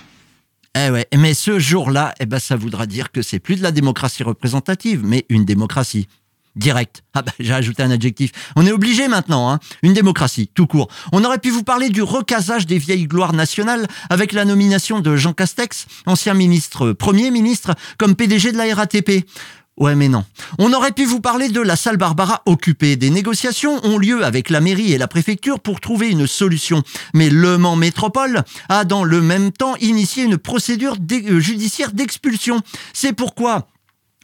Eh 0.77 0.91
ouais, 0.91 1.07
mais 1.17 1.35
ce 1.35 1.59
jour-là, 1.59 2.15
eh 2.19 2.27
ben, 2.27 2.39
ça 2.39 2.57
voudra 2.57 2.87
dire 2.87 3.13
que 3.13 3.23
c'est 3.23 3.39
plus 3.39 3.57
de 3.57 3.63
la 3.63 3.71
démocratie 3.71 4.25
représentative, 4.25 5.03
mais 5.05 5.25
une 5.29 5.45
démocratie 5.45 6.09
directe. 6.57 7.03
Ah 7.15 7.23
bah, 7.23 7.33
j'ai 7.39 7.53
ajouté 7.53 7.83
un 7.83 7.91
adjectif. 7.91 8.31
On 8.57 8.67
est 8.67 8.73
obligé 8.73 9.09
maintenant, 9.09 9.51
hein. 9.51 9.59
Une 9.83 9.93
démocratie, 9.93 10.51
tout 10.53 10.67
court. 10.67 10.89
On 11.13 11.25
aurait 11.25 11.39
pu 11.39 11.51
vous 11.51 11.63
parler 11.63 11.91
du 11.91 12.03
recasage 12.03 12.67
des 12.67 12.79
vieilles 12.79 13.07
gloires 13.07 13.33
nationales 13.33 13.87
avec 14.11 14.33
la 14.33 14.45
nomination 14.45 15.01
de 15.01 15.17
Jean 15.17 15.33
Castex, 15.33 15.87
ancien 16.07 16.35
ministre, 16.35 16.93
premier 16.93 17.31
ministre, 17.31 17.75
comme 17.99 18.15
PDG 18.15 18.53
de 18.53 18.59
la 18.59 18.75
RATP. 18.75 19.27
Ouais, 19.76 19.97
mais 19.97 20.09
non. 20.09 20.25
On 20.59 20.73
aurait 20.73 20.93
pu 20.93 21.05
vous 21.05 21.21
parler 21.21 21.49
de 21.49 21.61
la 21.61 21.75
salle 21.75 21.97
Barbara 21.97 22.43
occupée. 22.47 22.94
Des 22.94 23.11
négociations 23.11 23.85
ont 23.85 23.99
lieu 23.99 24.25
avec 24.25 24.49
la 24.49 24.61
mairie 24.61 24.93
et 24.93 24.99
la 24.99 25.09
préfecture 25.09 25.59
pour 25.59 25.81
trouver 25.81 26.11
une 26.11 26.29
solution. 26.29 26.85
Mais 27.12 27.29
Le 27.29 27.59
Mans 27.59 27.75
Métropole 27.75 28.44
a 28.69 28.85
dans 28.85 29.03
le 29.03 29.21
même 29.21 29.50
temps 29.50 29.75
initié 29.76 30.23
une 30.23 30.38
procédure 30.38 30.97
euh, 31.11 31.41
judiciaire 31.41 31.91
d'expulsion. 31.93 32.61
C'est 32.93 33.15
pourquoi 33.15 33.67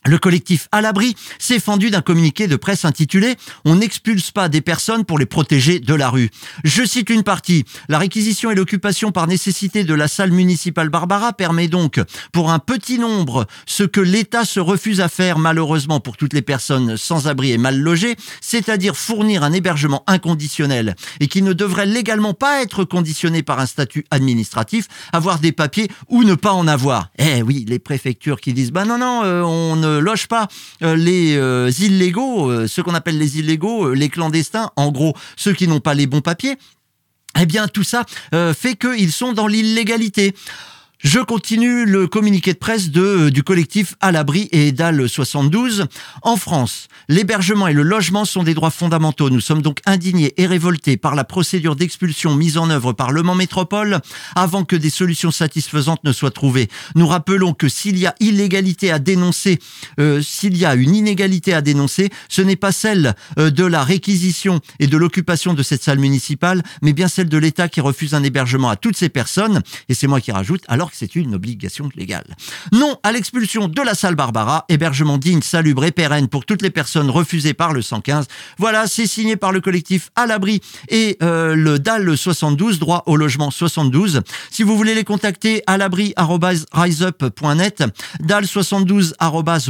le 0.06 0.18
collectif 0.18 0.68
À 0.72 0.80
l'abri 0.80 1.14
s'est 1.38 1.60
fendu 1.60 1.90
d'un 1.90 2.00
communiqué 2.00 2.46
de 2.46 2.56
presse 2.56 2.84
intitulé 2.84 3.36
On 3.66 3.76
n'expulse 3.76 4.30
pas 4.30 4.48
des 4.48 4.62
personnes 4.62 5.04
pour 5.04 5.18
les 5.18 5.26
protéger 5.26 5.78
de 5.78 5.94
la 5.94 6.08
rue. 6.08 6.30
Je 6.64 6.84
cite 6.84 7.10
une 7.10 7.22
partie. 7.22 7.64
La 7.88 7.98
réquisition 7.98 8.50
et 8.50 8.54
l'occupation 8.54 9.12
par 9.12 9.26
nécessité 9.26 9.84
de 9.84 9.92
la 9.94 10.08
salle 10.08 10.30
municipale 10.30 10.88
Barbara 10.88 11.34
permet 11.34 11.68
donc, 11.68 12.00
pour 12.32 12.50
un 12.50 12.58
petit 12.58 12.98
nombre, 12.98 13.46
ce 13.66 13.82
que 13.82 14.00
l'État 14.00 14.44
se 14.44 14.58
refuse 14.58 15.02
à 15.02 15.08
faire 15.08 15.38
malheureusement 15.38 16.00
pour 16.00 16.16
toutes 16.16 16.32
les 16.32 16.42
personnes 16.42 16.96
sans 16.96 17.28
abri 17.28 17.52
et 17.52 17.58
mal 17.58 17.78
logées, 17.78 18.16
c'est-à-dire 18.40 18.96
fournir 18.96 19.42
un 19.42 19.52
hébergement 19.52 20.02
inconditionnel 20.06 20.96
et 21.20 21.28
qui 21.28 21.42
ne 21.42 21.52
devrait 21.52 21.86
légalement 21.86 22.32
pas 22.32 22.62
être 22.62 22.84
conditionné 22.84 23.42
par 23.42 23.60
un 23.60 23.66
statut 23.66 24.06
administratif, 24.10 24.86
avoir 25.12 25.40
des 25.40 25.52
papiers 25.52 25.88
ou 26.08 26.24
ne 26.24 26.34
pas 26.34 26.52
en 26.52 26.66
avoir. 26.66 27.10
Eh 27.18 27.42
oui, 27.42 27.66
les 27.68 27.78
préfectures 27.78 28.40
qui 28.40 28.54
disent 28.54 28.72
bah 28.72 28.86
non 28.86 28.96
non, 28.96 29.22
euh, 29.24 29.42
on 29.42 29.76
ne 29.76 29.89
loge 29.98 30.28
pas 30.28 30.46
euh, 30.82 30.94
les 30.94 31.36
euh, 31.36 31.70
illégaux, 31.80 32.50
euh, 32.50 32.68
ce 32.68 32.80
qu'on 32.80 32.94
appelle 32.94 33.18
les 33.18 33.38
illégaux, 33.38 33.92
les 33.94 34.08
clandestins, 34.08 34.70
en 34.76 34.92
gros 34.92 35.14
ceux 35.36 35.52
qui 35.52 35.66
n'ont 35.66 35.80
pas 35.80 35.94
les 35.94 36.06
bons 36.06 36.20
papiers, 36.20 36.56
eh 37.40 37.46
bien 37.46 37.66
tout 37.66 37.84
ça 37.84 38.04
fait 38.32 38.76
qu'ils 38.76 39.12
sont 39.12 39.32
dans 39.32 39.46
l'illégalité. 39.46 40.34
Je 41.02 41.18
continue 41.18 41.86
le 41.86 42.06
communiqué 42.06 42.52
de 42.52 42.58
presse 42.58 42.90
de, 42.90 43.00
euh, 43.00 43.30
du 43.30 43.42
collectif 43.42 43.94
À 44.00 44.12
l'abri 44.12 44.50
et 44.52 44.70
DAL 44.70 45.08
72. 45.08 45.86
En 46.20 46.36
France, 46.36 46.88
l'hébergement 47.08 47.68
et 47.68 47.72
le 47.72 47.82
logement 47.82 48.26
sont 48.26 48.42
des 48.42 48.52
droits 48.52 48.70
fondamentaux. 48.70 49.30
Nous 49.30 49.40
sommes 49.40 49.62
donc 49.62 49.78
indignés 49.86 50.34
et 50.36 50.44
révoltés 50.44 50.98
par 50.98 51.14
la 51.14 51.24
procédure 51.24 51.74
d'expulsion 51.74 52.34
mise 52.34 52.58
en 52.58 52.68
œuvre 52.68 52.92
par 52.92 53.12
Le 53.12 53.22
Mans 53.22 53.34
Métropole 53.34 54.00
avant 54.36 54.64
que 54.64 54.76
des 54.76 54.90
solutions 54.90 55.30
satisfaisantes 55.30 56.04
ne 56.04 56.12
soient 56.12 56.30
trouvées. 56.30 56.68
Nous 56.94 57.06
rappelons 57.06 57.54
que 57.54 57.70
s'il 57.70 57.96
y 57.96 58.06
a 58.06 58.14
illégalité 58.20 58.90
à 58.90 58.98
dénoncer, 58.98 59.58
euh, 60.00 60.20
s'il 60.20 60.54
y 60.58 60.66
a 60.66 60.74
une 60.74 60.94
inégalité 60.94 61.54
à 61.54 61.62
dénoncer, 61.62 62.10
ce 62.28 62.42
n'est 62.42 62.56
pas 62.56 62.72
celle 62.72 63.14
euh, 63.38 63.48
de 63.50 63.64
la 63.64 63.84
réquisition 63.84 64.60
et 64.80 64.86
de 64.86 64.98
l'occupation 64.98 65.54
de 65.54 65.62
cette 65.62 65.82
salle 65.82 65.98
municipale, 65.98 66.62
mais 66.82 66.92
bien 66.92 67.08
celle 67.08 67.30
de 67.30 67.38
l'État 67.38 67.70
qui 67.70 67.80
refuse 67.80 68.12
un 68.12 68.22
hébergement 68.22 68.68
à 68.68 68.76
toutes 68.76 68.98
ces 68.98 69.08
personnes. 69.08 69.62
Et 69.88 69.94
c'est 69.94 70.06
moi 70.06 70.20
qui 70.20 70.30
rajoute, 70.30 70.62
alors 70.68 70.89
c'est 70.92 71.14
une 71.16 71.34
obligation 71.34 71.88
légale. 71.96 72.36
Non 72.72 72.98
à 73.02 73.12
l'expulsion 73.12 73.68
de 73.68 73.82
la 73.82 73.94
salle 73.94 74.14
Barbara, 74.14 74.64
hébergement 74.68 75.18
digne, 75.18 75.42
salubre 75.42 75.84
et 75.84 75.92
pérenne 75.92 76.28
pour 76.28 76.44
toutes 76.44 76.62
les 76.62 76.70
personnes 76.70 77.10
refusées 77.10 77.54
par 77.54 77.72
le 77.72 77.82
115. 77.82 78.26
Voilà, 78.58 78.86
c'est 78.86 79.06
signé 79.06 79.36
par 79.36 79.52
le 79.52 79.60
collectif 79.60 80.10
À 80.16 80.26
l'abri 80.26 80.60
et 80.88 81.16
euh, 81.22 81.54
le 81.54 81.78
DAL 81.78 82.16
72, 82.16 82.78
droit 82.78 83.02
au 83.06 83.16
logement 83.16 83.50
72. 83.50 84.22
Si 84.50 84.62
vous 84.62 84.76
voulez 84.76 84.94
les 84.94 85.04
contacter, 85.04 85.62
à 85.66 85.76
l'abri 85.76 86.14
riseup.net, 86.72 87.84
DAL72 88.22 89.12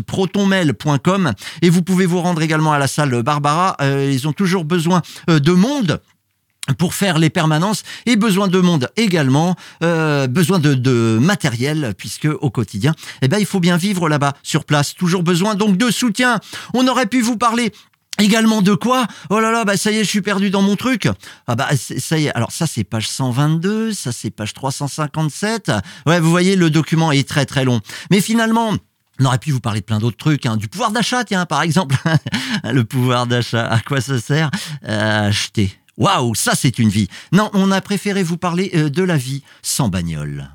protonmail.com 0.02 1.32
et 1.62 1.70
vous 1.70 1.82
pouvez 1.82 2.06
vous 2.06 2.20
rendre 2.20 2.42
également 2.42 2.72
à 2.72 2.78
la 2.78 2.86
salle 2.86 3.22
Barbara. 3.22 3.76
Euh, 3.80 4.10
ils 4.12 4.28
ont 4.28 4.32
toujours 4.32 4.64
besoin 4.64 5.02
euh, 5.28 5.38
de 5.38 5.52
monde 5.52 6.00
pour 6.78 6.94
faire 6.94 7.18
les 7.18 7.30
permanences 7.30 7.82
et 8.06 8.16
besoin 8.16 8.48
de 8.48 8.60
monde 8.60 8.90
également, 8.96 9.56
euh, 9.82 10.26
besoin 10.26 10.58
de, 10.58 11.18
matériel 11.20 11.94
puisque 11.96 12.28
au 12.40 12.50
quotidien, 12.50 12.94
eh 13.22 13.28
ben 13.28 13.38
il 13.38 13.46
faut 13.46 13.60
bien 13.60 13.76
vivre 13.76 14.08
là-bas 14.08 14.34
sur 14.42 14.64
place. 14.64 14.94
Toujours 14.94 15.22
besoin 15.22 15.54
donc 15.54 15.76
de 15.76 15.90
soutien. 15.90 16.40
On 16.74 16.86
aurait 16.88 17.06
pu 17.06 17.20
vous 17.20 17.36
parler 17.36 17.72
Également 18.18 18.60
de 18.60 18.74
quoi? 18.74 19.06
Oh 19.30 19.40
là 19.40 19.50
là, 19.50 19.64
bah 19.64 19.78
ça 19.78 19.90
y 19.90 19.96
est, 19.96 20.04
je 20.04 20.08
suis 20.08 20.20
perdu 20.20 20.50
dans 20.50 20.60
mon 20.60 20.76
truc. 20.76 21.08
Ah 21.46 21.54
bah 21.54 21.68
ça 21.76 22.18
y 22.18 22.26
est. 22.26 22.34
Alors 22.34 22.52
ça 22.52 22.66
c'est 22.66 22.84
page 22.84 23.08
122, 23.08 23.94
ça 23.94 24.12
c'est 24.12 24.30
page 24.30 24.52
357. 24.52 25.72
Ouais, 26.04 26.20
vous 26.20 26.28
voyez 26.28 26.54
le 26.54 26.68
document 26.68 27.12
est 27.12 27.26
très 27.26 27.46
très 27.46 27.64
long. 27.64 27.80
Mais 28.10 28.20
finalement, 28.20 28.74
On 29.20 29.26
aurait 29.26 29.38
pu 29.38 29.52
vous 29.52 29.60
parler 29.60 29.80
de 29.80 29.84
plein 29.84 29.98
d'autres 29.98 30.16
trucs, 30.16 30.46
hein. 30.46 30.56
du 30.56 30.68
pouvoir 30.68 30.92
d'achat, 30.92 31.24
tiens, 31.24 31.44
par 31.44 31.60
exemple. 31.62 31.94
le 32.64 32.84
pouvoir 32.84 33.26
d'achat, 33.26 33.66
à 33.66 33.80
quoi 33.80 34.00
ça 34.00 34.18
sert? 34.18 34.50
Acheter. 34.82 35.79
Waouh, 36.00 36.34
ça 36.34 36.54
c'est 36.54 36.78
une 36.78 36.88
vie. 36.88 37.08
Non, 37.30 37.50
on 37.52 37.70
a 37.70 37.82
préféré 37.82 38.22
vous 38.22 38.38
parler 38.38 38.70
euh, 38.74 38.88
de 38.88 39.02
la 39.02 39.18
vie 39.18 39.42
sans 39.62 39.90
bagnole. 39.90 40.48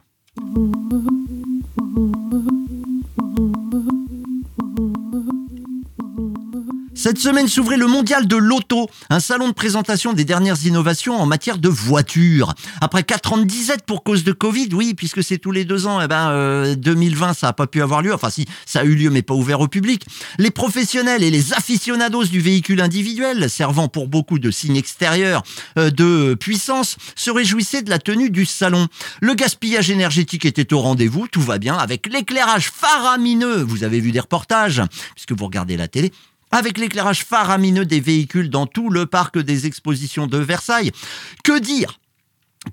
Cette 7.06 7.20
semaine 7.20 7.48
s'ouvrait 7.48 7.78
le 7.78 7.86
mondial 7.86 8.26
de 8.26 8.36
l'auto, 8.36 8.90
un 9.12 9.20
salon 9.20 9.50
de 9.50 9.54
présentation 9.54 10.14
des 10.14 10.26
dernières 10.26 10.66
innovations 10.66 11.22
en 11.22 11.28
matière 11.28 11.60
de 11.60 11.70
voitures. 11.70 12.56
Après 12.82 13.04
4 13.04 13.34
ans 13.34 13.38
de 13.38 13.44
disette 13.44 13.86
pour 13.86 14.04
cause 14.04 14.24
de 14.24 14.32
Covid, 14.32 14.70
oui, 14.74 14.96
puisque 14.96 15.24
c'est 15.24 15.38
tous 15.38 15.52
les 15.52 15.66
deux 15.66 15.86
ans, 15.86 16.02
eh 16.02 16.08
ben, 16.08 16.74
2020, 16.74 17.30
euh, 17.30 17.34
ça 17.36 17.46
n'a 17.46 17.54
pas 17.54 17.68
pu 17.68 17.84
avoir 17.84 18.02
lieu. 18.02 18.12
Enfin, 18.12 18.32
si, 18.32 18.48
ça 18.66 18.80
a 18.80 18.84
eu 18.86 18.96
lieu, 18.96 19.12
mais 19.12 19.22
pas 19.22 19.36
ouvert 19.36 19.60
au 19.60 19.68
public. 19.68 20.04
Les 20.40 20.50
professionnels 20.50 21.22
et 21.22 21.30
les 21.30 21.54
aficionados 21.54 22.24
du 22.24 22.40
véhicule 22.40 22.82
individuel, 22.82 23.52
servant 23.52 23.88
pour 23.88 24.08
beaucoup 24.08 24.40
de 24.40 24.50
signes 24.50 24.78
extérieurs 24.78 25.44
euh, 25.78 25.92
de 25.92 26.34
puissance, 26.34 26.98
se 27.16 27.30
réjouissaient 27.30 27.84
de 27.84 27.92
la 27.92 28.00
tenue 28.00 28.32
du 28.32 28.48
salon. 28.48 28.88
Le 29.22 29.36
gaspillage 29.36 29.92
énergétique 29.92 30.46
était 30.46 30.74
au 30.74 30.80
rendez-vous, 30.80 31.28
tout 31.28 31.42
va 31.42 31.60
bien, 31.60 31.78
avec 31.78 32.12
l'éclairage 32.12 32.72
faramineux. 32.72 33.62
Vous 33.62 33.84
avez 33.84 34.00
vu 34.00 34.12
des 34.12 34.22
reportages, 34.22 34.82
puisque 35.14 35.34
vous 35.34 35.46
regardez 35.46 35.78
la 35.78 35.88
télé 35.88 36.12
avec 36.56 36.78
l'éclairage 36.78 37.26
faramineux 37.26 37.86
des 37.86 38.00
véhicules 38.00 38.50
dans 38.50 38.66
tout 38.66 38.90
le 38.90 39.06
parc 39.06 39.38
des 39.38 39.68
expositions 39.68 40.26
de 40.26 40.38
Versailles. 40.38 40.92
Que 41.44 41.60
dire? 41.60 42.00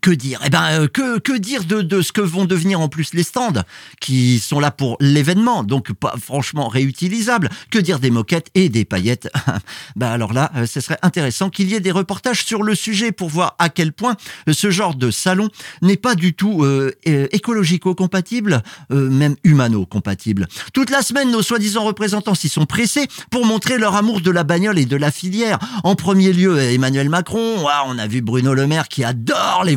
Que 0.01 0.11
dire? 0.11 0.41
Eh 0.45 0.51
ben, 0.51 0.65
euh, 0.73 0.89
que, 0.89 1.19
que 1.19 1.37
dire 1.37 1.65
de, 1.65 1.83
de 1.83 2.03
ce 2.03 2.13
que 2.13 2.21
vont 2.21 2.45
devenir 2.45 2.81
en 2.81 2.89
plus 2.89 3.15
les 3.15 3.23
stands 3.23 3.63
qui 4.01 4.39
sont 4.39 4.61
là 4.61 4.71
pour 4.71 4.97
l'événement, 5.01 5.63
donc 5.63 5.93
pas 5.93 6.15
franchement 6.21 6.69
réutilisables. 6.69 7.49
Que 7.71 7.79
dire 7.79 7.99
des 7.99 8.11
moquettes 8.11 8.49
et 8.55 8.69
des 8.69 8.85
paillettes? 8.85 9.29
Ben 9.97 10.09
alors 10.09 10.33
là, 10.33 10.51
euh, 10.57 10.67
ce 10.67 10.81
serait 10.81 10.99
intéressant 11.03 11.51
qu'il 11.51 11.69
y 11.69 11.75
ait 11.75 11.81
des 11.81 11.91
reportages 11.91 12.45
sur 12.45 12.63
le 12.63 12.75
sujet 12.75 13.13
pour 13.13 13.29
voir 13.29 13.55
à 13.59 13.69
quel 13.69 13.93
point 13.93 14.17
euh, 14.49 14.53
ce 14.53 14.71
genre 14.71 14.95
de 14.95 15.11
salon 15.11 15.49
n'est 15.83 15.97
pas 15.97 16.15
du 16.15 16.35
tout 16.35 16.65
écologico-compatible, 17.05 18.63
même 18.91 19.37
humano-compatible. 19.45 20.49
Toute 20.73 20.91
la 20.91 21.03
semaine, 21.03 21.31
nos 21.31 21.43
soi-disant 21.43 21.85
représentants 21.85 22.35
s'y 22.35 22.49
sont 22.49 22.67
pressés 22.67 23.07
pour 23.31 23.45
montrer 23.47 23.79
leur 23.79 23.97
amour 23.97 24.21
de 24.21 24.31
la 24.31 24.45
bagnole 24.45 24.79
et 24.79 24.87
de 24.87 24.97
la 24.97 25.11
filière. 25.11 25.59
En 25.85 25.95
premier 25.95 26.33
lieu, 26.33 26.59
Emmanuel 26.59 27.09
Macron. 27.09 27.65
on 27.87 27.99
a 27.99 28.07
vu 28.07 28.23
Bruno 28.23 28.55
Le 28.55 28.67
Maire 28.67 28.89
qui 28.89 29.05
adore 29.05 29.65
les 29.65 29.77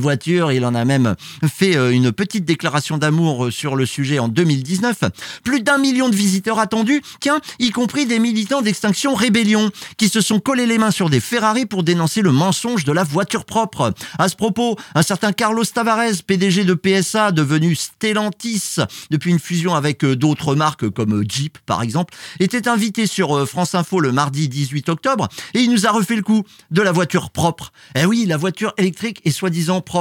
Il 0.51 0.65
en 0.65 0.75
a 0.75 0.85
même 0.85 1.15
fait 1.47 1.75
euh, 1.75 1.91
une 1.91 2.11
petite 2.11 2.45
déclaration 2.45 2.97
d'amour 2.97 3.45
euh, 3.45 3.51
sur 3.51 3.75
le 3.75 3.87
sujet 3.87 4.19
en 4.19 4.27
2019. 4.27 5.03
Plus 5.43 5.61
d'un 5.61 5.79
million 5.79 6.09
de 6.09 6.15
visiteurs 6.15 6.59
attendus, 6.59 7.01
tiens, 7.19 7.41
y 7.59 7.71
compris 7.71 8.05
des 8.05 8.19
militants 8.19 8.61
d'Extinction 8.61 9.15
Rébellion, 9.15 9.71
qui 9.97 10.09
se 10.09 10.21
sont 10.21 10.39
collés 10.39 10.67
les 10.67 10.77
mains 10.77 10.91
sur 10.91 11.09
des 11.09 11.19
Ferrari 11.19 11.65
pour 11.65 11.83
dénoncer 11.83 12.21
le 12.21 12.31
mensonge 12.31 12.83
de 12.85 12.91
la 12.91 13.03
voiture 13.03 13.45
propre. 13.45 13.93
À 14.19 14.29
ce 14.29 14.35
propos, 14.35 14.75
un 14.93 15.01
certain 15.01 15.31
Carlos 15.31 15.65
Tavares, 15.65 16.23
PDG 16.25 16.65
de 16.65 16.75
PSA, 16.75 17.31
devenu 17.31 17.73
Stellantis 17.75 18.75
depuis 19.09 19.31
une 19.31 19.39
fusion 19.39 19.73
avec 19.73 20.03
euh, 20.03 20.15
d'autres 20.15 20.53
marques 20.53 20.87
comme 20.89 21.23
Jeep 21.27 21.57
par 21.65 21.81
exemple, 21.81 22.13
était 22.39 22.67
invité 22.67 23.07
sur 23.07 23.47
France 23.47 23.73
Info 23.73 23.99
le 23.99 24.11
mardi 24.11 24.49
18 24.49 24.89
octobre 24.89 25.29
et 25.55 25.61
il 25.61 25.71
nous 25.71 25.87
a 25.87 25.91
refait 25.91 26.15
le 26.15 26.21
coup 26.21 26.43
de 26.69 26.81
la 26.81 26.91
voiture 26.91 27.31
propre. 27.31 27.71
Eh 27.95 28.05
oui, 28.05 28.25
la 28.27 28.37
voiture 28.37 28.73
électrique 28.77 29.21
est 29.25 29.31
soi-disant 29.31 29.81
propre 29.81 29.94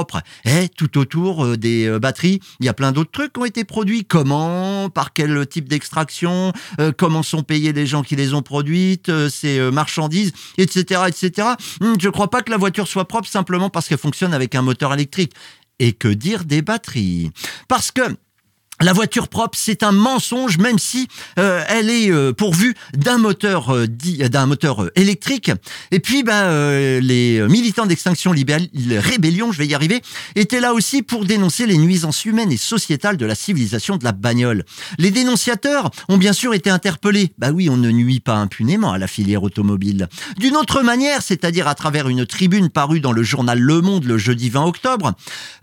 Et 0.45 0.69
tout 0.69 0.97
autour 0.97 1.45
euh, 1.45 1.57
des 1.57 1.87
euh, 1.87 1.99
batteries, 1.99 2.39
il 2.59 2.65
y 2.65 2.69
a 2.69 2.73
plein 2.73 2.91
d'autres 2.91 3.11
trucs 3.11 3.33
qui 3.33 3.39
ont 3.39 3.45
été 3.45 3.63
produits. 3.63 4.05
Comment, 4.05 4.89
par 4.89 5.13
quel 5.13 5.47
type 5.47 5.69
d'extraction, 5.69 6.51
euh, 6.79 6.91
comment 6.95 7.23
sont 7.23 7.43
payés 7.43 7.73
les 7.73 7.85
gens 7.85 8.03
qui 8.03 8.15
les 8.15 8.33
ont 8.33 8.41
produites, 8.41 9.11
ces 9.29 9.59
marchandises, 9.71 10.33
etc., 10.57 11.01
etc. 11.07 11.49
Hmm, 11.81 11.93
je 11.99 12.07
ne 12.07 12.11
crois 12.11 12.29
pas 12.29 12.41
que 12.41 12.51
la 12.51 12.57
voiture 12.57 12.87
soit 12.87 13.07
propre 13.07 13.27
simplement 13.27 13.69
parce 13.69 13.87
qu'elle 13.87 13.97
fonctionne 13.97 14.33
avec 14.33 14.55
un 14.55 14.61
moteur 14.61 14.93
électrique. 14.93 15.33
Et 15.79 15.91
que 15.91 16.07
dire 16.07 16.45
des 16.45 16.61
batteries? 16.61 17.31
Parce 17.67 17.91
que 17.91 18.01
la 18.81 18.91
voiture 18.91 19.29
propre, 19.29 19.57
c'est 19.57 19.83
un 19.83 19.93
mensonge, 19.93 20.57
même 20.57 20.79
si 20.79 21.07
euh, 21.39 21.63
elle 21.69 21.89
est 21.89 22.11
euh, 22.11 22.33
pourvue 22.33 22.75
d'un 22.93 23.17
moteur 23.17 23.73
euh, 23.73 24.91
électrique. 24.95 25.49
Et 25.91 26.01
puis, 26.01 26.23
bah, 26.23 26.49
les 26.99 27.41
militants 27.47 27.85
d'extinction 27.85 28.31
rébellion, 28.31 29.51
je 29.53 29.57
vais 29.57 29.67
y 29.67 29.73
arriver, 29.73 30.01
étaient 30.35 30.59
là 30.59 30.73
aussi 30.73 31.03
pour 31.03 31.23
dénoncer 31.23 31.65
les 31.65 31.77
nuisances 31.77 32.25
humaines 32.25 32.51
et 32.51 32.57
sociétales 32.57 33.15
de 33.15 33.25
la 33.25 33.35
civilisation 33.35 33.95
de 33.95 34.03
la 34.03 34.11
bagnole. 34.11 34.65
Les 34.97 35.11
dénonciateurs 35.11 35.89
ont 36.09 36.17
bien 36.17 36.33
sûr 36.33 36.53
été 36.53 36.69
interpellés. 36.69 37.31
Bah 37.37 37.51
oui, 37.51 37.69
on 37.69 37.77
ne 37.77 37.91
nuit 37.91 38.19
pas 38.19 38.35
impunément 38.35 38.91
à 38.91 38.97
la 38.97 39.07
filière 39.07 39.43
automobile. 39.43 40.09
D'une 40.37 40.57
autre 40.57 40.81
manière, 40.81 41.21
c'est-à-dire 41.21 41.69
à 41.69 41.75
travers 41.75 42.09
une 42.09 42.25
tribune 42.25 42.69
parue 42.69 42.99
dans 42.99 43.13
le 43.13 43.23
journal 43.23 43.59
Le 43.59 43.79
Monde 43.79 44.03
le 44.03 44.17
jeudi 44.17 44.49
20 44.49 44.65
octobre, 44.65 45.13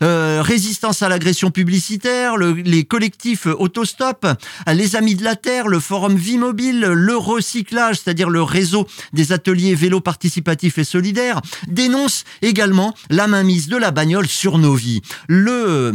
résistance 0.01 1.03
à 1.03 1.09
l'agression 1.09 1.51
publicitaire, 1.51 2.37
le, 2.37 2.53
les 2.53 2.85
collectif 3.03 3.47
Autostop, 3.47 4.25
les 4.71 4.95
Amis 4.95 5.15
de 5.15 5.25
la 5.25 5.35
Terre, 5.35 5.67
le 5.67 5.81
Forum 5.81 6.15
Vie 6.15 6.37
Mobile, 6.37 6.79
le 6.79 7.17
recyclage, 7.17 7.97
c'est-à-dire 7.99 8.29
le 8.29 8.41
réseau 8.41 8.87
des 9.11 9.33
ateliers 9.33 9.75
vélo 9.75 9.99
participatifs 9.99 10.77
et 10.77 10.85
solidaires, 10.85 11.41
dénoncent 11.67 12.23
également 12.41 12.95
la 13.09 13.27
mainmise 13.27 13.67
de 13.67 13.75
la 13.75 13.91
bagnole 13.91 14.29
sur 14.29 14.57
nos 14.57 14.73
vies. 14.73 15.01
Le 15.27 15.91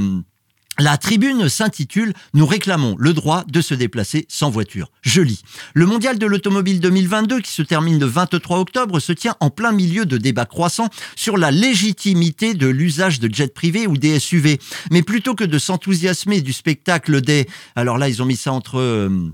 la 0.78 0.96
tribune 0.96 1.48
s'intitule 1.48 2.12
Nous 2.34 2.46
réclamons 2.46 2.96
le 2.98 3.12
droit 3.12 3.44
de 3.48 3.60
se 3.60 3.74
déplacer 3.74 4.26
sans 4.28 4.50
voiture. 4.50 4.90
Je 5.02 5.20
lis. 5.20 5.42
Le 5.74 5.86
mondial 5.86 6.18
de 6.18 6.26
l'automobile 6.26 6.80
2022 6.80 7.40
qui 7.40 7.50
se 7.50 7.62
termine 7.62 7.98
le 7.98 8.06
23 8.06 8.58
octobre 8.58 9.00
se 9.00 9.12
tient 9.12 9.36
en 9.40 9.50
plein 9.50 9.72
milieu 9.72 10.06
de 10.06 10.18
débats 10.18 10.46
croissants 10.46 10.88
sur 11.16 11.36
la 11.36 11.50
légitimité 11.50 12.54
de 12.54 12.68
l'usage 12.68 13.20
de 13.20 13.32
jets 13.32 13.48
privés 13.48 13.86
ou 13.86 13.96
des 13.96 14.20
SUV. 14.20 14.58
Mais 14.90 15.02
plutôt 15.02 15.34
que 15.34 15.44
de 15.44 15.58
s'enthousiasmer 15.58 16.40
du 16.40 16.52
spectacle 16.52 17.20
des... 17.20 17.48
Alors 17.74 17.98
là, 17.98 18.08
ils 18.08 18.22
ont 18.22 18.26
mis 18.26 18.36
ça 18.36 18.52
entre... 18.52 18.78
Euh, 18.78 19.32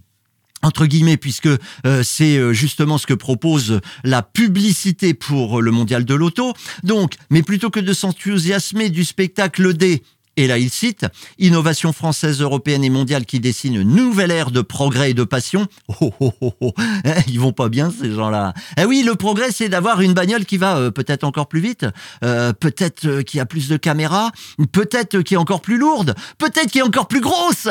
entre 0.64 0.86
guillemets, 0.86 1.18
puisque 1.18 1.46
euh, 1.86 2.02
c'est 2.02 2.38
euh, 2.38 2.54
justement 2.54 2.96
ce 2.96 3.06
que 3.06 3.14
propose 3.14 3.80
la 4.02 4.22
publicité 4.22 5.12
pour 5.12 5.60
le 5.60 5.70
mondial 5.70 6.06
de 6.06 6.14
l'auto. 6.14 6.54
Donc, 6.82 7.16
mais 7.28 7.42
plutôt 7.42 7.68
que 7.68 7.80
de 7.80 7.92
s'enthousiasmer 7.92 8.88
du 8.88 9.04
spectacle 9.04 9.74
des 9.74 10.02
et 10.36 10.46
là, 10.46 10.58
il 10.58 10.70
cite 10.70 11.06
Innovation 11.38 11.92
française, 11.92 12.40
européenne 12.40 12.84
et 12.84 12.90
mondiale 12.90 13.24
qui 13.24 13.40
dessine 13.40 13.74
une 13.74 13.94
nouvelle 13.94 14.30
ère 14.30 14.50
de 14.50 14.60
progrès 14.60 15.10
et 15.10 15.14
de 15.14 15.24
passion. 15.24 15.66
Oh, 16.00 16.12
oh, 16.20 16.32
oh, 16.40 16.52
oh. 16.60 16.74
Eh, 17.04 17.10
ils 17.28 17.38
vont 17.38 17.52
pas 17.52 17.68
bien, 17.68 17.90
ces 17.90 18.12
gens-là. 18.12 18.52
Eh 18.78 18.84
oui, 18.84 19.02
le 19.04 19.14
progrès, 19.14 19.52
c'est 19.52 19.68
d'avoir 19.68 20.00
une 20.00 20.12
bagnole 20.12 20.44
qui 20.44 20.56
va 20.56 20.76
euh, 20.76 20.90
peut-être 20.90 21.24
encore 21.24 21.46
plus 21.46 21.60
vite, 21.60 21.86
euh, 22.24 22.52
peut-être 22.52 23.06
euh, 23.06 23.22
qui 23.22 23.38
a 23.38 23.46
plus 23.46 23.68
de 23.68 23.76
caméras, 23.76 24.32
peut-être 24.72 25.20
qui 25.20 25.34
est 25.34 25.38
encore 25.38 25.60
plus 25.60 25.78
lourde, 25.78 26.14
peut-être 26.38 26.70
qui 26.70 26.78
est 26.78 26.82
encore 26.82 27.06
plus 27.06 27.20
grosse. 27.20 27.68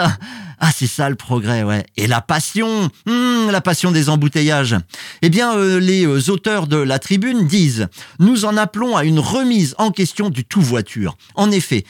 Ah, 0.65 0.71
c'est 0.73 0.87
ça 0.87 1.09
le 1.09 1.15
progrès, 1.15 1.63
ouais. 1.63 1.85
Et 1.97 2.07
la 2.07 2.21
passion, 2.21 2.89
hmm, 3.05 3.49
la 3.51 3.59
passion 3.59 3.91
des 3.91 4.07
embouteillages. 4.07 4.77
Eh 5.21 5.29
bien, 5.29 5.57
euh, 5.57 5.77
les 5.77 6.05
euh, 6.05 6.31
auteurs 6.31 6.67
de 6.67 6.77
la 6.77 6.99
tribune 6.99 7.47
disent 7.47 7.89
Nous 8.19 8.45
en 8.45 8.55
appelons 8.55 8.95
à 8.95 9.03
une 9.03 9.19
remise 9.19 9.75
en 9.77 9.91
question 9.91 10.29
du 10.29 10.45
tout 10.45 10.61
voiture. 10.61 11.17
En 11.35 11.51
effet, 11.51 11.83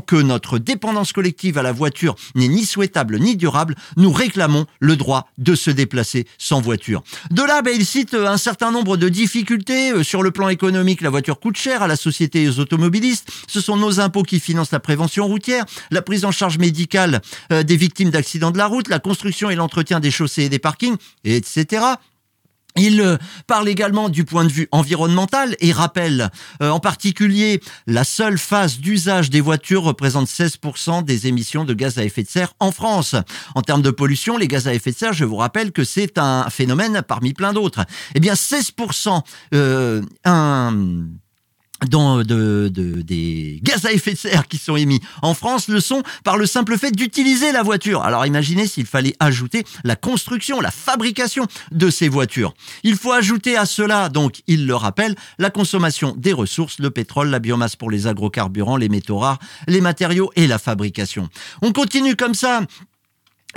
que 0.00 0.16
notre 0.16 0.58
dépendance 0.58 1.12
collective 1.12 1.58
à 1.58 1.62
la 1.62 1.72
voiture 1.72 2.16
n'est 2.34 2.48
ni 2.48 2.64
souhaitable 2.64 3.18
ni 3.18 3.36
durable, 3.36 3.76
nous 3.96 4.10
réclamons 4.10 4.66
le 4.80 4.96
droit 4.96 5.28
de 5.38 5.54
se 5.54 5.70
déplacer 5.70 6.26
sans 6.38 6.60
voiture. 6.60 7.02
De 7.30 7.42
là, 7.42 7.62
ben, 7.62 7.72
il 7.74 7.86
cite 7.86 8.14
euh, 8.14 8.26
un 8.26 8.36
certain 8.36 8.72
nombre 8.72 8.96
de 8.96 9.08
difficultés. 9.08 10.02
Sur 10.02 10.22
le 10.22 10.30
plan 10.30 10.48
économique, 10.48 11.00
la 11.00 11.10
voiture 11.10 11.38
coûte 11.38 11.56
cher 11.56 11.82
à 11.82 11.86
la 11.86 11.96
société 11.96 12.42
et 12.42 12.48
aux 12.48 12.58
automobilistes. 12.58 13.28
Ce 13.46 13.60
sont 13.60 13.76
nos 13.76 14.00
impôts 14.00 14.24
qui 14.24 14.40
financent 14.40 14.72
la 14.72 14.80
prévention 14.80 15.26
routière, 15.26 15.64
la 15.90 16.02
prise 16.02 16.24
en 16.24 16.32
charge 16.32 16.58
médicale 16.58 17.20
des 17.50 17.76
victimes 17.76 18.10
d'accidents 18.10 18.50
de 18.50 18.58
la 18.58 18.66
route, 18.66 18.88
la 18.88 18.98
construction 18.98 19.50
et 19.50 19.54
l'entretien 19.54 20.00
des 20.00 20.10
chaussées 20.10 20.44
et 20.44 20.48
des 20.48 20.58
parkings, 20.58 20.96
etc. 21.24 21.96
Il 22.76 23.00
euh, 23.00 23.16
parle 23.46 23.68
également 23.68 24.08
du 24.08 24.24
point 24.24 24.44
de 24.44 24.52
vue 24.52 24.68
environnemental 24.70 25.56
et 25.60 25.72
rappelle 25.72 26.30
euh, 26.62 26.70
en 26.70 26.80
particulier 26.80 27.60
la 27.86 28.04
seule 28.04 28.38
phase 28.38 28.78
d'usage 28.78 29.30
des 29.30 29.40
voitures 29.40 29.82
représente 29.82 30.28
16% 30.28 31.04
des 31.04 31.26
émissions 31.26 31.64
de 31.64 31.74
gaz 31.74 31.98
à 31.98 32.04
effet 32.04 32.22
de 32.22 32.28
serre 32.28 32.52
en 32.60 32.72
France. 32.72 33.14
En 33.54 33.62
termes 33.62 33.82
de 33.82 33.90
pollution, 33.90 34.36
les 34.36 34.48
gaz 34.48 34.68
à 34.68 34.74
effet 34.74 34.92
de 34.92 34.96
serre, 34.96 35.12
je 35.12 35.24
vous 35.24 35.36
rappelle 35.36 35.72
que 35.72 35.84
c'est 35.84 36.18
un 36.18 36.48
phénomène 36.50 37.02
parmi 37.06 37.32
plein 37.32 37.52
d'autres. 37.52 37.84
Eh 38.14 38.20
bien, 38.20 38.34
16%, 38.34 39.22
euh, 39.54 40.02
un 40.24 41.06
de, 41.84 42.68
des 42.72 43.60
gaz 43.62 43.84
à 43.84 43.92
effet 43.92 44.12
de 44.12 44.18
serre 44.18 44.48
qui 44.48 44.58
sont 44.58 44.76
émis 44.76 45.00
en 45.22 45.34
France 45.34 45.68
le 45.68 45.80
sont 45.80 46.02
par 46.24 46.36
le 46.36 46.46
simple 46.46 46.78
fait 46.78 46.90
d'utiliser 46.90 47.52
la 47.52 47.62
voiture. 47.62 48.02
Alors 48.02 48.24
imaginez 48.26 48.66
s'il 48.66 48.86
fallait 48.86 49.14
ajouter 49.20 49.64
la 49.84 49.96
construction, 49.96 50.60
la 50.60 50.70
fabrication 50.70 51.46
de 51.72 51.90
ces 51.90 52.08
voitures. 52.08 52.54
Il 52.82 52.96
faut 52.96 53.12
ajouter 53.12 53.56
à 53.56 53.66
cela, 53.66 54.08
donc 54.08 54.42
il 54.46 54.66
le 54.66 54.74
rappelle, 54.74 55.14
la 55.38 55.50
consommation 55.50 56.14
des 56.16 56.32
ressources, 56.32 56.78
le 56.78 56.90
pétrole, 56.90 57.28
la 57.28 57.38
biomasse 57.38 57.76
pour 57.76 57.90
les 57.90 58.06
agrocarburants, 58.06 58.76
les 58.76 58.88
métaux 58.88 59.18
rares, 59.18 59.38
les 59.66 59.80
matériaux 59.80 60.30
et 60.36 60.46
la 60.46 60.58
fabrication. 60.58 61.28
On 61.62 61.72
continue 61.72 62.16
comme 62.16 62.34
ça 62.34 62.62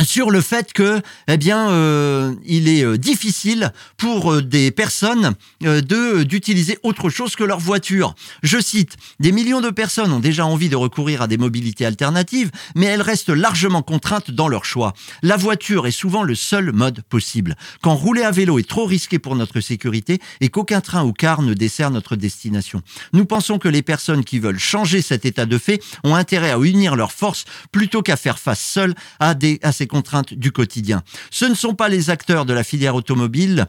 sur 0.04 0.32
le 0.32 0.42
fait 0.42 0.74
que, 0.74 1.02
eh 1.28 1.38
bien, 1.38 1.72
euh, 1.72 2.34
il 2.46 2.68
est 2.68 2.84
euh, 2.84 2.98
difficile 2.98 3.72
pour 3.98 4.34
euh, 4.34 4.42
des 4.42 4.72
personnes 4.72 5.34
de 5.62 6.24
d'utiliser 6.24 6.78
autre 6.84 7.10
chose 7.10 7.36
que 7.36 7.44
leur 7.44 7.60
voiture. 7.60 8.16
Je 8.44 8.60
cite 8.60 8.96
des 9.20 9.32
millions 9.32 9.62
de 9.62 9.70
personnes 9.70 10.12
ont 10.12 10.20
déjà 10.20 10.46
envie 10.46 10.70
de 10.70 10.76
recourir 10.76 11.22
à 11.22 11.28
des 11.28 11.38
mobilités 11.38 11.86
alternatives, 11.86 12.52
mais 12.76 12.86
elles 12.86 13.02
restent 13.02 13.30
largement 13.30 13.82
contraintes 13.82 14.32
dans 14.32 14.48
leur 14.48 14.66
choix. 14.66 14.94
La 15.22 15.38
voiture 15.38 15.88
est 15.88 15.92
souvent 15.92 16.24
le 16.24 16.36
seul 16.36 16.72
mode 16.72 17.02
possible. 17.10 17.56
Quand 17.82 17.96
rouler 17.96 18.24
à 18.24 18.32
vélo 18.32 18.60
est 18.60 18.68
trop 18.68 18.86
risqué 18.86 19.20
pour 19.20 19.36
notre 19.36 19.60
sécurité 19.60 20.20
et 20.40 20.50
qu'aucun 20.50 20.82
train 20.82 21.04
ou 21.04 21.14
car 21.14 21.42
ne 21.42 21.54
dessert 21.54 21.92
notre 21.92 22.16
destination. 22.16 22.82
Nous 23.14 23.26
pensons 23.26 23.60
que 23.60 23.68
les 23.68 23.82
personnes 23.82 24.24
qui 24.24 24.40
veulent 24.40 24.60
changer 24.60 25.02
cet 25.02 25.26
état 25.26 25.46
de 25.46 25.58
fait 25.58 25.82
ont 26.04 26.16
intérêt 26.16 26.52
à 26.52 26.58
unir 26.58 26.96
leurs 26.96 27.12
forces 27.12 27.46
plutôt 27.72 28.02
qu'à 28.02 28.16
faire 28.16 28.40
face 28.40 28.62
seules 28.62 28.96
à 29.20 29.34
des 29.34 29.60
à 29.62 29.72
ces 29.72 29.88
contraintes 29.90 30.34
du 30.34 30.54
quotidien. 30.54 31.04
Ce 31.30 31.44
ne 31.44 31.56
sont 31.56 31.76
pas 31.76 31.90
les 31.90 32.10
acteurs 32.10 32.46
de 32.46 32.54
la 32.54 32.64
filière 32.64 32.96
automobile 32.96 33.68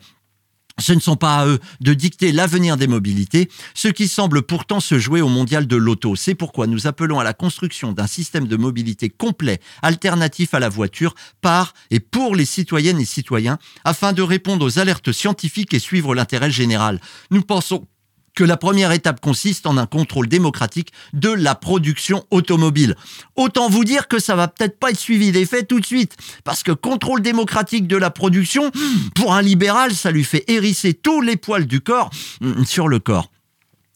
ce 0.80 0.92
ne 0.92 1.00
sont 1.00 1.16
pas 1.16 1.38
à 1.38 1.46
eux 1.46 1.58
de 1.80 1.94
dicter 1.94 2.32
l'avenir 2.32 2.76
des 2.76 2.86
mobilités, 2.86 3.50
ce 3.74 3.88
qui 3.88 4.08
semble 4.08 4.42
pourtant 4.42 4.80
se 4.80 4.98
jouer 4.98 5.20
au 5.20 5.28
mondial 5.28 5.66
de 5.66 5.76
l'auto. 5.76 6.16
C'est 6.16 6.34
pourquoi 6.34 6.66
nous 6.66 6.86
appelons 6.86 7.20
à 7.20 7.24
la 7.24 7.34
construction 7.34 7.92
d'un 7.92 8.06
système 8.06 8.46
de 8.46 8.56
mobilité 8.56 9.10
complet, 9.10 9.60
alternatif 9.82 10.54
à 10.54 10.60
la 10.60 10.68
voiture, 10.68 11.14
par 11.40 11.74
et 11.90 12.00
pour 12.00 12.34
les 12.34 12.44
citoyennes 12.44 13.00
et 13.00 13.04
citoyens, 13.04 13.58
afin 13.84 14.12
de 14.12 14.22
répondre 14.22 14.64
aux 14.64 14.78
alertes 14.78 15.12
scientifiques 15.12 15.74
et 15.74 15.78
suivre 15.78 16.14
l'intérêt 16.14 16.50
général. 16.50 17.00
Nous 17.30 17.42
pensons 17.42 17.86
que 18.34 18.44
la 18.44 18.56
première 18.56 18.92
étape 18.92 19.20
consiste 19.20 19.66
en 19.66 19.76
un 19.76 19.86
contrôle 19.86 20.28
démocratique 20.28 20.92
de 21.12 21.30
la 21.30 21.54
production 21.54 22.24
automobile. 22.30 22.96
Autant 23.36 23.68
vous 23.68 23.84
dire 23.84 24.08
que 24.08 24.18
ça 24.18 24.36
va 24.36 24.48
peut-être 24.48 24.78
pas 24.78 24.90
être 24.90 24.98
suivi 24.98 25.32
d'effet 25.32 25.64
tout 25.64 25.80
de 25.80 25.86
suite, 25.86 26.16
parce 26.44 26.62
que 26.62 26.72
contrôle 26.72 27.22
démocratique 27.22 27.86
de 27.86 27.96
la 27.96 28.10
production, 28.10 28.70
pour 29.14 29.34
un 29.34 29.42
libéral, 29.42 29.94
ça 29.94 30.10
lui 30.10 30.24
fait 30.24 30.44
hérisser 30.48 30.94
tous 30.94 31.20
les 31.20 31.36
poils 31.36 31.66
du 31.66 31.80
corps 31.80 32.10
mm, 32.40 32.64
sur 32.64 32.88
le 32.88 32.98
corps. 32.98 33.30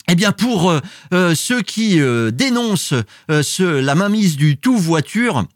Eh 0.09 0.15
bien, 0.15 0.33
pour 0.33 0.71
euh, 0.71 0.81
euh, 1.15 1.35
ceux 1.35 1.63
qui 1.63 2.01
euh, 2.01 2.31
dénoncent 2.31 2.95
la 3.29 3.95
mainmise 3.95 4.37
du 4.37 4.59
tout 4.59 4.77
voiture, 4.77 5.47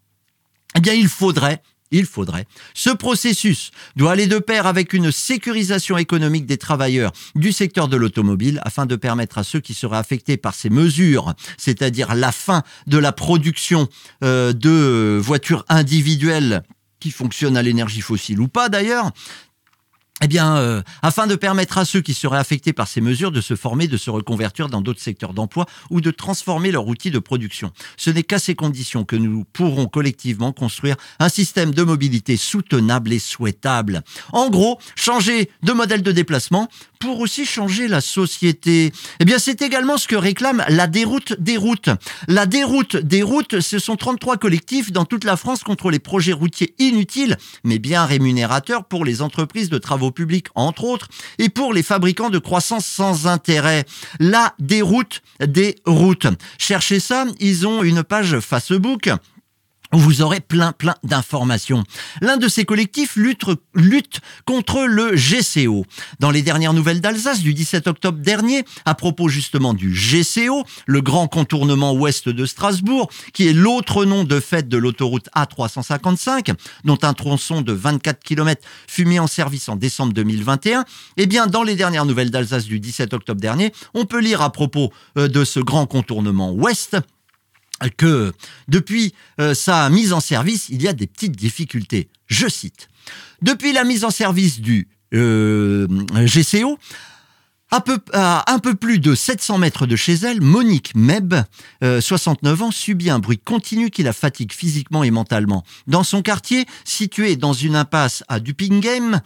eh 0.75 0.81
bien, 0.81 0.95
il 0.95 1.09
faudrait 1.09 1.63
il 1.91 2.07
faudrait. 2.07 2.47
Ce 2.75 2.91
processus 2.91 3.71
doit 3.97 4.13
aller 4.13 4.27
de 4.27 4.39
pair 4.39 4.67
avec 4.67 4.93
une 4.93 5.11
sécurisation 5.11 5.97
économique 5.97 6.47
des 6.47 6.59
travailleurs 6.59 7.13
du 7.35 7.53
secteur 7.53 7.89
de 7.89 7.97
l'automobile 7.97 8.61
afin 8.65 8.87
de 8.87 8.97
permettre 8.97 9.39
à 9.39 9.45
ceux 9.45 9.61
qui 9.61 9.75
seraient 9.75 9.97
affectés 9.97 10.37
par 10.37 10.55
ces 10.55 10.71
mesures, 10.71 11.35
c'est-à-dire 11.57 12.15
la 12.15 12.33
fin 12.33 12.63
de 12.87 12.99
la 12.99 13.13
production 13.13 13.89
euh, 14.25 14.53
de 14.53 15.19
voitures 15.23 15.65
individuelles 15.69 16.63
qui 17.01 17.11
fonctionnent 17.11 17.57
à 17.57 17.63
l'énergie 17.63 18.01
fossile 18.01 18.41
ou 18.41 18.49
pas 18.49 18.69
d'ailleurs, 18.69 19.13
eh 20.23 20.27
bien, 20.27 20.57
euh, 20.57 20.83
afin 21.03 21.27
de 21.27 21.37
permettre 21.37 21.79
à 21.79 21.85
ceux 21.85 22.01
qui 22.01 22.15
seraient 22.15 22.39
affectés 22.39 22.73
par 22.73 22.89
ces 22.89 23.01
mesures 23.01 23.31
de 23.31 23.41
se 23.41 23.55
former, 23.55 23.87
de 23.87 23.97
se 23.97 24.11
reconvertir 24.11 24.69
dans 24.69 24.81
d'autres 24.81 25.01
secteurs 25.01 25.35
d'emploi 25.35 25.67
ou 25.91 26.01
de 26.01 26.11
transformer 26.11 26.73
leur 26.73 26.87
outil 26.87 27.11
de 27.11 27.19
production. 27.19 27.73
Ce 27.97 28.11
n'est 28.11 28.23
qu'à 28.23 28.39
ces 28.39 28.55
conditions 28.55 29.05
que 29.05 29.17
nous 29.17 29.45
pourrons 29.53 29.87
collectivement 29.87 30.53
construire 30.53 30.97
un 31.19 31.29
système 31.29 31.73
de 31.73 31.83
mobilité 31.83 32.37
soutenable 32.37 33.13
et 33.13 33.19
souhaitable. 33.19 34.03
En 34.33 34.51
gros, 34.51 34.79
changer 34.97 35.51
de 35.63 35.73
modèle 35.73 36.03
de 36.03 36.13
déplacement 36.13 36.69
pour 36.99 37.21
aussi 37.21 37.45
changer 37.45 37.89
la 37.89 38.01
société. 38.01 38.93
Eh 39.21 39.25
bien, 39.25 39.39
c'est 39.39 39.63
également 39.63 39.97
ce 39.97 40.09
que 40.09 40.17
réclame 40.17 40.65
la 40.69 40.87
déroute 40.87 41.35
des 41.39 41.57
routes. 41.57 41.91
La 42.27 42.47
déroute 42.47 42.97
des 42.97 43.23
routes, 43.23 43.61
ce 43.61 43.79
sont 43.79 43.97
33 43.97 44.37
collectifs 44.37 44.93
dans 44.93 45.05
toute 45.05 45.25
la 45.25 45.37
France 45.37 45.63
contre 45.63 45.91
les 45.91 45.99
projets 45.99 46.33
routiers 46.33 46.75
inutiles, 46.79 47.37
mais 47.65 47.79
bien 47.79 48.05
rémunérateurs 48.05 48.85
pour 48.85 49.05
les 49.05 49.23
entreprises 49.23 49.71
de 49.71 49.79
travaux 49.79 50.11
publics, 50.11 50.49
entre 50.55 50.85
autres, 50.85 51.09
et 51.39 51.49
pour 51.49 51.73
les 51.73 51.83
fabricants 51.83 52.31
de 52.31 52.39
croissance 52.39 52.87
sans 52.87 53.27
intérêt. 53.27 53.85
La 54.21 54.55
déroute 54.59 55.23
des 55.41 55.77
routes. 55.87 56.27
Cherchez 56.59 57.01
ça, 57.01 57.27
ils 57.41 57.67
ont 57.67 57.83
une 57.83 58.03
page 58.03 58.41
Facebook 58.41 59.11
vous 59.93 60.23
aurez 60.23 60.41
plein 60.41 60.73
plein 60.73 60.95
d'informations. 61.03 61.85
L'un 62.21 62.37
de 62.37 62.49
ces 62.49 62.65
collectifs 62.65 63.17
lutte, 63.17 63.45
lutte 63.75 64.21
contre 64.45 64.85
le 64.85 65.15
GCO. 65.15 65.85
Dans 66.21 66.31
les 66.31 66.43
dernières 66.43 66.75
nouvelles 66.75 67.01
d'Alsace 67.01 67.41
du 67.41 67.55
17 67.55 67.87
octobre 67.87 68.19
dernier, 68.19 68.65
à 68.85 68.95
propos 68.95 69.29
justement 69.29 69.75
du 69.75 69.93
GCO, 69.93 70.65
le 70.87 71.01
grand 71.01 71.29
contournement 71.29 71.95
ouest 71.95 72.29
de 72.29 72.47
Strasbourg, 72.47 73.09
qui 73.33 73.49
est 73.49 73.53
l'autre 73.53 74.05
nom 74.05 74.25
de 74.25 74.41
fait 74.41 74.69
de 74.69 74.77
l'autoroute 74.77 75.29
A355, 75.35 76.55
dont 76.85 76.99
un 77.03 77.15
tronçon 77.15 77.63
de 77.63 77.73
24 77.73 78.23
km 78.23 78.63
fut 78.87 79.05
mis 79.05 79.19
en 79.19 79.27
service 79.27 79.69
en 79.69 79.77
décembre 79.77 80.13
2021, 80.13 80.85
eh 81.17 81.27
bien 81.27 81.47
dans 81.47 81.63
les 81.63 81.77
dernières 81.77 82.05
nouvelles 82.05 82.31
d'Alsace 82.31 82.65
du 82.65 82.81
17 82.81 83.15
octobre 83.15 83.41
dernier, 83.41 83.73
on 83.95 84.05
peut 84.05 84.21
lire 84.21 84.43
à 84.43 84.51
propos 84.51 84.93
euh, 85.17 85.29
de 85.29 85.45
ce 85.45 85.61
grand 85.61 85.87
contournement 85.87 86.53
ouest 86.53 86.97
que 87.97 88.33
depuis 88.69 89.15
euh, 89.41 89.55
sa 89.55 89.89
mise 89.91 90.13
en 90.13 90.21
service, 90.21 90.69
il 90.69 90.83
y 90.83 90.89
a 90.89 90.93
des 90.93 91.07
petites 91.07 91.37
difficultés. 91.37 92.09
Je 92.27 92.49
cite. 92.49 92.89
Depuis 93.43 93.73
la 93.73 93.85
mise 93.85 94.05
en 94.05 94.11
service 94.11 94.61
du 94.61 94.89
euh, 95.15 95.87
GCO, 96.13 96.79
à, 97.71 98.53
un 98.53 98.59
peu 98.59 98.75
plus 98.75 98.99
de 98.99 99.15
700 99.15 99.59
mètres 99.59 99.87
de 99.87 99.97
chez 99.97 100.15
elle, 100.15 100.41
Monique 100.41 100.95
Meb, 100.95 101.35
69 101.83 102.61
euh, 102.61 102.65
ans, 102.65 102.71
subit 102.71 103.11
un 103.11 103.19
bruit 103.19 103.39
continu 103.39 103.91
qui 103.91 104.03
la 104.03 104.13
fatigue 104.13 104.53
physiquement 104.53 105.05
et 105.05 105.11
mentalement. 105.11 105.65
Dans 105.87 106.05
son 106.05 106.23
quartier, 106.23 106.67
situé 106.85 107.37
dans 107.37 107.53
une 107.53 107.77
impasse 107.77 108.25
à 108.29 108.41
Dupinghem, 108.41 109.21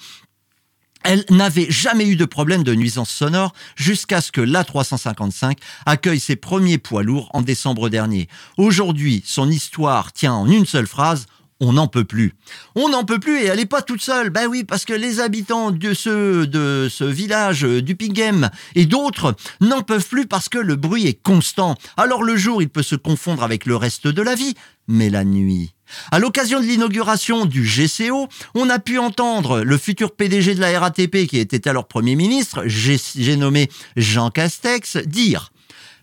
elle 1.04 1.24
n'avait 1.30 1.70
jamais 1.70 2.06
eu 2.06 2.16
de 2.16 2.24
problème 2.24 2.64
de 2.64 2.74
nuisance 2.74 3.10
sonore 3.10 3.52
jusqu'à 3.76 4.20
ce 4.20 4.32
que 4.32 4.40
l'A355 4.40 5.56
accueille 5.86 6.20
ses 6.20 6.36
premiers 6.36 6.78
poids 6.78 7.02
lourds 7.02 7.28
en 7.32 7.42
décembre 7.42 7.88
dernier. 7.88 8.28
Aujourd'hui, 8.56 9.22
son 9.24 9.50
histoire 9.50 10.12
tient 10.12 10.34
en 10.34 10.48
une 10.48 10.66
seule 10.66 10.86
phrase, 10.86 11.26
on 11.62 11.74
n'en 11.74 11.86
peut 11.86 12.04
plus. 12.04 12.34
On 12.74 12.88
n'en 12.88 13.04
peut 13.04 13.20
plus 13.20 13.38
et 13.38 13.44
elle 13.44 13.58
n'est 13.58 13.66
pas 13.66 13.82
toute 13.82 14.02
seule. 14.02 14.30
Ben 14.30 14.48
oui, 14.48 14.64
parce 14.64 14.84
que 14.84 14.92
les 14.92 15.20
habitants 15.20 15.70
de 15.70 15.94
ce, 15.94 16.44
de 16.44 16.88
ce 16.90 17.04
village 17.04 17.64
euh, 17.64 17.80
du 17.80 17.94
Pingem 17.94 18.50
et 18.74 18.84
d'autres 18.84 19.36
n'en 19.60 19.82
peuvent 19.82 20.08
plus 20.08 20.26
parce 20.26 20.48
que 20.48 20.58
le 20.58 20.74
bruit 20.74 21.06
est 21.06 21.22
constant. 21.22 21.76
Alors 21.96 22.24
le 22.24 22.36
jour, 22.36 22.62
il 22.62 22.68
peut 22.68 22.82
se 22.82 22.96
confondre 22.96 23.44
avec 23.44 23.64
le 23.64 23.76
reste 23.76 24.08
de 24.08 24.22
la 24.22 24.34
vie, 24.34 24.54
mais 24.88 25.08
la 25.08 25.24
nuit, 25.24 25.72
à 26.10 26.18
l'occasion 26.18 26.60
de 26.60 26.64
l'inauguration 26.64 27.46
du 27.46 27.62
GCO, 27.62 28.28
on 28.54 28.70
a 28.70 28.78
pu 28.78 28.98
entendre 28.98 29.62
le 29.62 29.78
futur 29.78 30.14
PDG 30.14 30.54
de 30.54 30.60
la 30.60 30.78
RATP, 30.78 31.26
qui 31.26 31.38
était 31.38 31.68
alors 31.68 31.86
Premier 31.86 32.16
ministre, 32.16 32.64
j'ai 32.66 33.36
nommé 33.36 33.68
Jean 33.96 34.30
Castex, 34.30 34.96
dire 34.98 35.52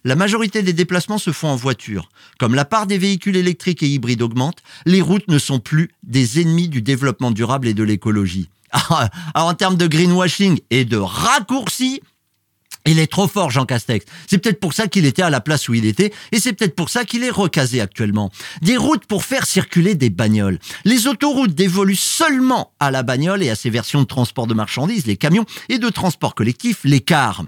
la 0.06 0.15
majorité 0.15 0.63
des 0.63 0.73
déplacements 0.73 1.17
se 1.17 1.32
font 1.32 1.49
en 1.49 1.56
voiture. 1.56 2.10
Comme 2.39 2.56
la 2.56 2.65
part 2.65 2.88
des 2.88 2.97
véhicules 2.97 3.36
électriques 3.36 3.84
et 3.84 3.88
hybrides 3.88 4.21
augmente, 4.21 4.60
les 4.86 5.02
routes 5.02 5.28
ne 5.28 5.38
sont 5.38 5.60
plus 5.60 5.89
des 6.04 6.39
ennemis 6.39 6.69
du 6.69 6.82
développement 6.82 7.32
durable 7.32 7.67
et 7.67 7.73
de 7.73 7.84
l'écologie. 7.84 8.49
Ah, 8.71 9.10
en 9.34 9.54
termes 9.56 9.78
de 9.78 9.88
greenwashing 9.88 10.60
et 10.69 10.86
de 10.86 10.97
raccourcis, 10.97 12.02
il 12.85 12.99
est 12.99 13.11
trop 13.11 13.27
fort, 13.27 13.51
Jean 13.51 13.65
Castex. 13.65 14.05
C'est 14.27 14.37
peut-être 14.37 14.59
pour 14.59 14.73
ça 14.73 14.87
qu'il 14.87 15.05
était 15.05 15.21
à 15.21 15.29
la 15.29 15.41
place 15.41 15.69
où 15.69 15.73
il 15.73 15.85
était, 15.85 16.11
et 16.31 16.39
c'est 16.39 16.53
peut-être 16.53 16.75
pour 16.75 16.89
ça 16.89 17.05
qu'il 17.05 17.23
est 17.23 17.29
recasé 17.29 17.81
actuellement. 17.81 18.31
Des 18.61 18.77
routes 18.77 19.05
pour 19.05 19.23
faire 19.23 19.45
circuler 19.45 19.95
des 19.95 20.09
bagnoles. 20.09 20.59
Les 20.85 21.07
autoroutes 21.07 21.53
dévoluent 21.53 21.95
seulement 21.95 22.73
à 22.79 22.91
la 22.91 23.03
bagnole 23.03 23.43
et 23.43 23.49
à 23.49 23.55
ses 23.55 23.69
versions 23.69 24.01
de 24.01 24.07
transport 24.07 24.47
de 24.47 24.53
marchandises, 24.53 25.05
les 25.05 25.17
camions, 25.17 25.45
et 25.69 25.77
de 25.77 25.89
transport 25.89 26.35
collectif, 26.35 26.79
les 26.83 27.01
cars 27.01 27.43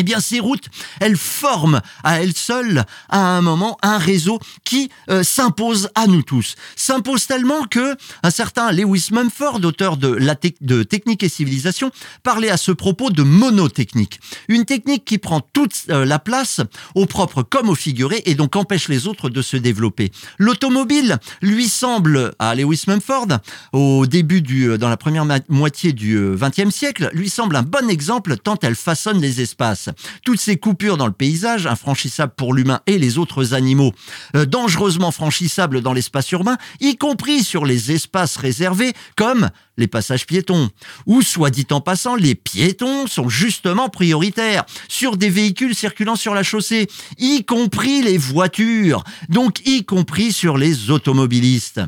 eh 0.00 0.02
bien 0.02 0.18
ces 0.20 0.40
routes, 0.40 0.68
elles 1.00 1.18
forment 1.18 1.82
à 2.04 2.22
elles 2.22 2.34
seules, 2.34 2.84
à 3.10 3.18
un 3.18 3.42
moment, 3.42 3.76
un 3.82 3.98
réseau 3.98 4.40
qui 4.64 4.88
euh, 5.10 5.22
s'impose 5.22 5.90
à 5.94 6.06
nous 6.06 6.22
tous. 6.22 6.54
S'impose 6.74 7.26
tellement 7.26 7.64
que 7.64 7.96
un 8.22 8.30
certain 8.30 8.72
Lewis 8.72 9.08
Mumford, 9.12 9.62
auteur 9.62 9.98
de, 9.98 10.08
la 10.08 10.36
Technique 10.36 11.22
et 11.22 11.28
Civilisation, 11.28 11.90
parlait 12.22 12.48
à 12.48 12.56
ce 12.56 12.72
propos 12.72 13.10
de 13.10 13.22
monotechnique. 13.22 14.20
Une 14.48 14.64
technique 14.64 15.04
qui 15.04 15.18
prend 15.18 15.42
toute 15.42 15.74
euh, 15.90 16.06
la 16.06 16.18
place, 16.18 16.62
au 16.94 17.04
propre 17.04 17.42
comme 17.42 17.68
au 17.68 17.74
figuré, 17.74 18.22
et 18.24 18.34
donc 18.34 18.56
empêche 18.56 18.88
les 18.88 19.06
autres 19.06 19.28
de 19.28 19.42
se 19.42 19.58
développer. 19.58 20.12
L'automobile, 20.38 21.18
lui 21.42 21.68
semble, 21.68 22.32
à 22.38 22.54
Lewis 22.54 22.84
Mumford, 22.86 23.28
au 23.74 24.06
début 24.06 24.40
du, 24.40 24.70
euh, 24.70 24.78
dans 24.78 24.88
la 24.88 24.96
première 24.96 25.26
moitié 25.50 25.92
du 25.92 26.18
XXe 26.36 26.74
siècle, 26.74 27.10
lui 27.12 27.28
semble 27.28 27.56
un 27.56 27.62
bon 27.62 27.90
exemple 27.90 28.38
tant 28.38 28.56
elle 28.62 28.76
façonne 28.76 29.20
les 29.20 29.42
espaces. 29.42 29.89
Toutes 30.24 30.40
ces 30.40 30.56
coupures 30.56 30.96
dans 30.96 31.06
le 31.06 31.12
paysage, 31.12 31.66
infranchissables 31.66 32.34
pour 32.36 32.54
l'humain 32.54 32.80
et 32.86 32.98
les 32.98 33.18
autres 33.18 33.54
animaux, 33.54 33.92
euh, 34.36 34.46
dangereusement 34.46 35.10
franchissables 35.10 35.80
dans 35.80 35.92
l'espace 35.92 36.30
urbain, 36.32 36.56
y 36.80 36.96
compris 36.96 37.44
sur 37.44 37.64
les 37.64 37.92
espaces 37.92 38.36
réservés 38.36 38.92
comme 39.16 39.50
les 39.76 39.86
passages 39.86 40.26
piétons. 40.26 40.70
Ou, 41.06 41.22
soit 41.22 41.50
dit 41.50 41.66
en 41.70 41.80
passant, 41.80 42.14
les 42.14 42.34
piétons 42.34 43.06
sont 43.06 43.28
justement 43.28 43.88
prioritaires 43.88 44.64
sur 44.88 45.16
des 45.16 45.30
véhicules 45.30 45.74
circulant 45.74 46.16
sur 46.16 46.34
la 46.34 46.42
chaussée, 46.42 46.88
y 47.18 47.44
compris 47.44 48.02
les 48.02 48.18
voitures, 48.18 49.04
donc 49.28 49.66
y 49.66 49.84
compris 49.84 50.32
sur 50.32 50.56
les 50.56 50.90
automobilistes. 50.90 51.80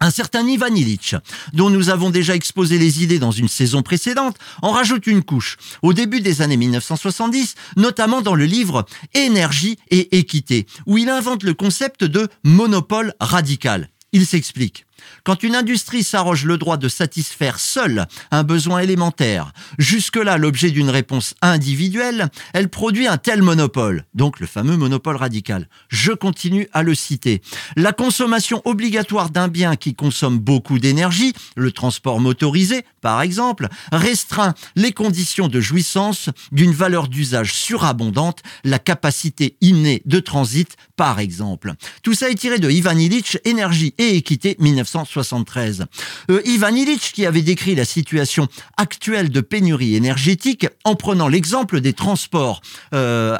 Un 0.00 0.10
certain 0.10 0.46
Ivan 0.46 0.74
Illich, 0.74 1.14
dont 1.52 1.70
nous 1.70 1.88
avons 1.88 2.10
déjà 2.10 2.34
exposé 2.34 2.78
les 2.78 3.02
idées 3.02 3.18
dans 3.18 3.30
une 3.30 3.48
saison 3.48 3.82
précédente, 3.82 4.36
en 4.62 4.70
rajoute 4.70 5.06
une 5.06 5.22
couche 5.22 5.56
au 5.82 5.92
début 5.92 6.20
des 6.20 6.42
années 6.42 6.56
1970, 6.56 7.54
notamment 7.76 8.22
dans 8.22 8.34
le 8.34 8.44
livre 8.44 8.86
Énergie 9.14 9.78
et 9.90 10.18
équité, 10.18 10.66
où 10.86 10.98
il 10.98 11.08
invente 11.08 11.42
le 11.42 11.54
concept 11.54 12.04
de 12.04 12.28
monopole 12.42 13.14
radical. 13.20 13.88
Il 14.12 14.26
s'explique. 14.26 14.83
Quand 15.24 15.42
une 15.42 15.54
industrie 15.54 16.04
s'arroge 16.04 16.44
le 16.44 16.58
droit 16.58 16.76
de 16.76 16.88
satisfaire 16.88 17.58
seule 17.58 18.06
un 18.30 18.42
besoin 18.42 18.80
élémentaire, 18.80 19.52
jusque-là 19.78 20.36
l'objet 20.38 20.70
d'une 20.70 20.90
réponse 20.90 21.34
individuelle, 21.42 22.28
elle 22.52 22.68
produit 22.68 23.06
un 23.06 23.16
tel 23.16 23.42
monopole, 23.42 24.04
donc 24.14 24.40
le 24.40 24.46
fameux 24.46 24.76
monopole 24.76 25.16
radical. 25.16 25.68
Je 25.88 26.12
continue 26.12 26.68
à 26.72 26.82
le 26.82 26.94
citer. 26.94 27.42
La 27.76 27.92
consommation 27.92 28.62
obligatoire 28.64 29.30
d'un 29.30 29.48
bien 29.48 29.76
qui 29.76 29.94
consomme 29.94 30.38
beaucoup 30.38 30.78
d'énergie, 30.78 31.32
le 31.56 31.72
transport 31.72 32.20
motorisé 32.20 32.84
par 33.00 33.20
exemple, 33.20 33.68
restreint 33.92 34.54
les 34.76 34.92
conditions 34.92 35.48
de 35.48 35.60
jouissance 35.60 36.30
d'une 36.52 36.72
valeur 36.72 37.08
d'usage 37.08 37.52
surabondante, 37.52 38.42
la 38.64 38.78
capacité 38.78 39.56
innée 39.60 40.00
de 40.06 40.20
transit 40.20 40.76
par 40.96 41.18
exemple. 41.18 41.74
Tout 42.02 42.14
ça 42.14 42.30
est 42.30 42.34
tiré 42.34 42.58
de 42.58 42.70
Ivan 42.70 42.96
Illich, 42.96 43.38
Énergie 43.44 43.94
et 43.98 44.16
équité 44.16 44.56
1973. 45.00 45.86
Euh, 46.30 46.40
Ivan 46.44 46.74
Illich 46.74 47.12
qui 47.12 47.26
avait 47.26 47.42
décrit 47.42 47.74
la 47.74 47.84
situation 47.84 48.48
actuelle 48.76 49.30
de 49.30 49.40
pénurie 49.40 49.96
énergétique 49.96 50.66
en 50.84 50.94
prenant 50.94 51.28
l'exemple 51.28 51.80
des 51.80 51.92
transports, 51.92 52.60
euh, 52.94 53.38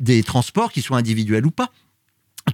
des 0.00 0.22
transports 0.22 0.72
qui 0.72 0.82
soient 0.82 0.98
individuels 0.98 1.46
ou 1.46 1.50
pas. 1.50 1.70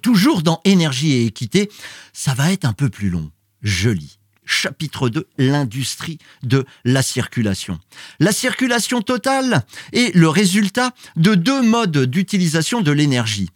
Toujours 0.02 0.42
dans 0.42 0.60
énergie 0.64 1.12
et 1.12 1.26
équité, 1.26 1.70
ça 2.12 2.34
va 2.34 2.52
être 2.52 2.64
un 2.64 2.74
peu 2.74 2.88
plus 2.88 3.10
long. 3.10 3.30
Je 3.62 3.90
lis 3.90 4.18
chapitre 4.48 5.08
2, 5.08 5.28
l'industrie 5.36 6.18
de 6.42 6.64
la 6.84 7.02
circulation. 7.02 7.78
La 8.18 8.32
circulation 8.32 9.02
totale 9.02 9.64
est 9.92 10.14
le 10.14 10.28
résultat 10.28 10.92
de 11.16 11.34
deux 11.34 11.62
modes 11.62 12.04
d'utilisation 12.06 12.80
de 12.80 12.90
l'énergie. 12.90 13.50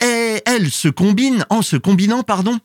Et 0.00 0.42
elle 0.46 0.70
se 0.70 0.88
combine, 0.88 1.46
en 1.50 1.62
se 1.62 1.76
combinant, 1.76 2.22
pardon, 2.22 2.60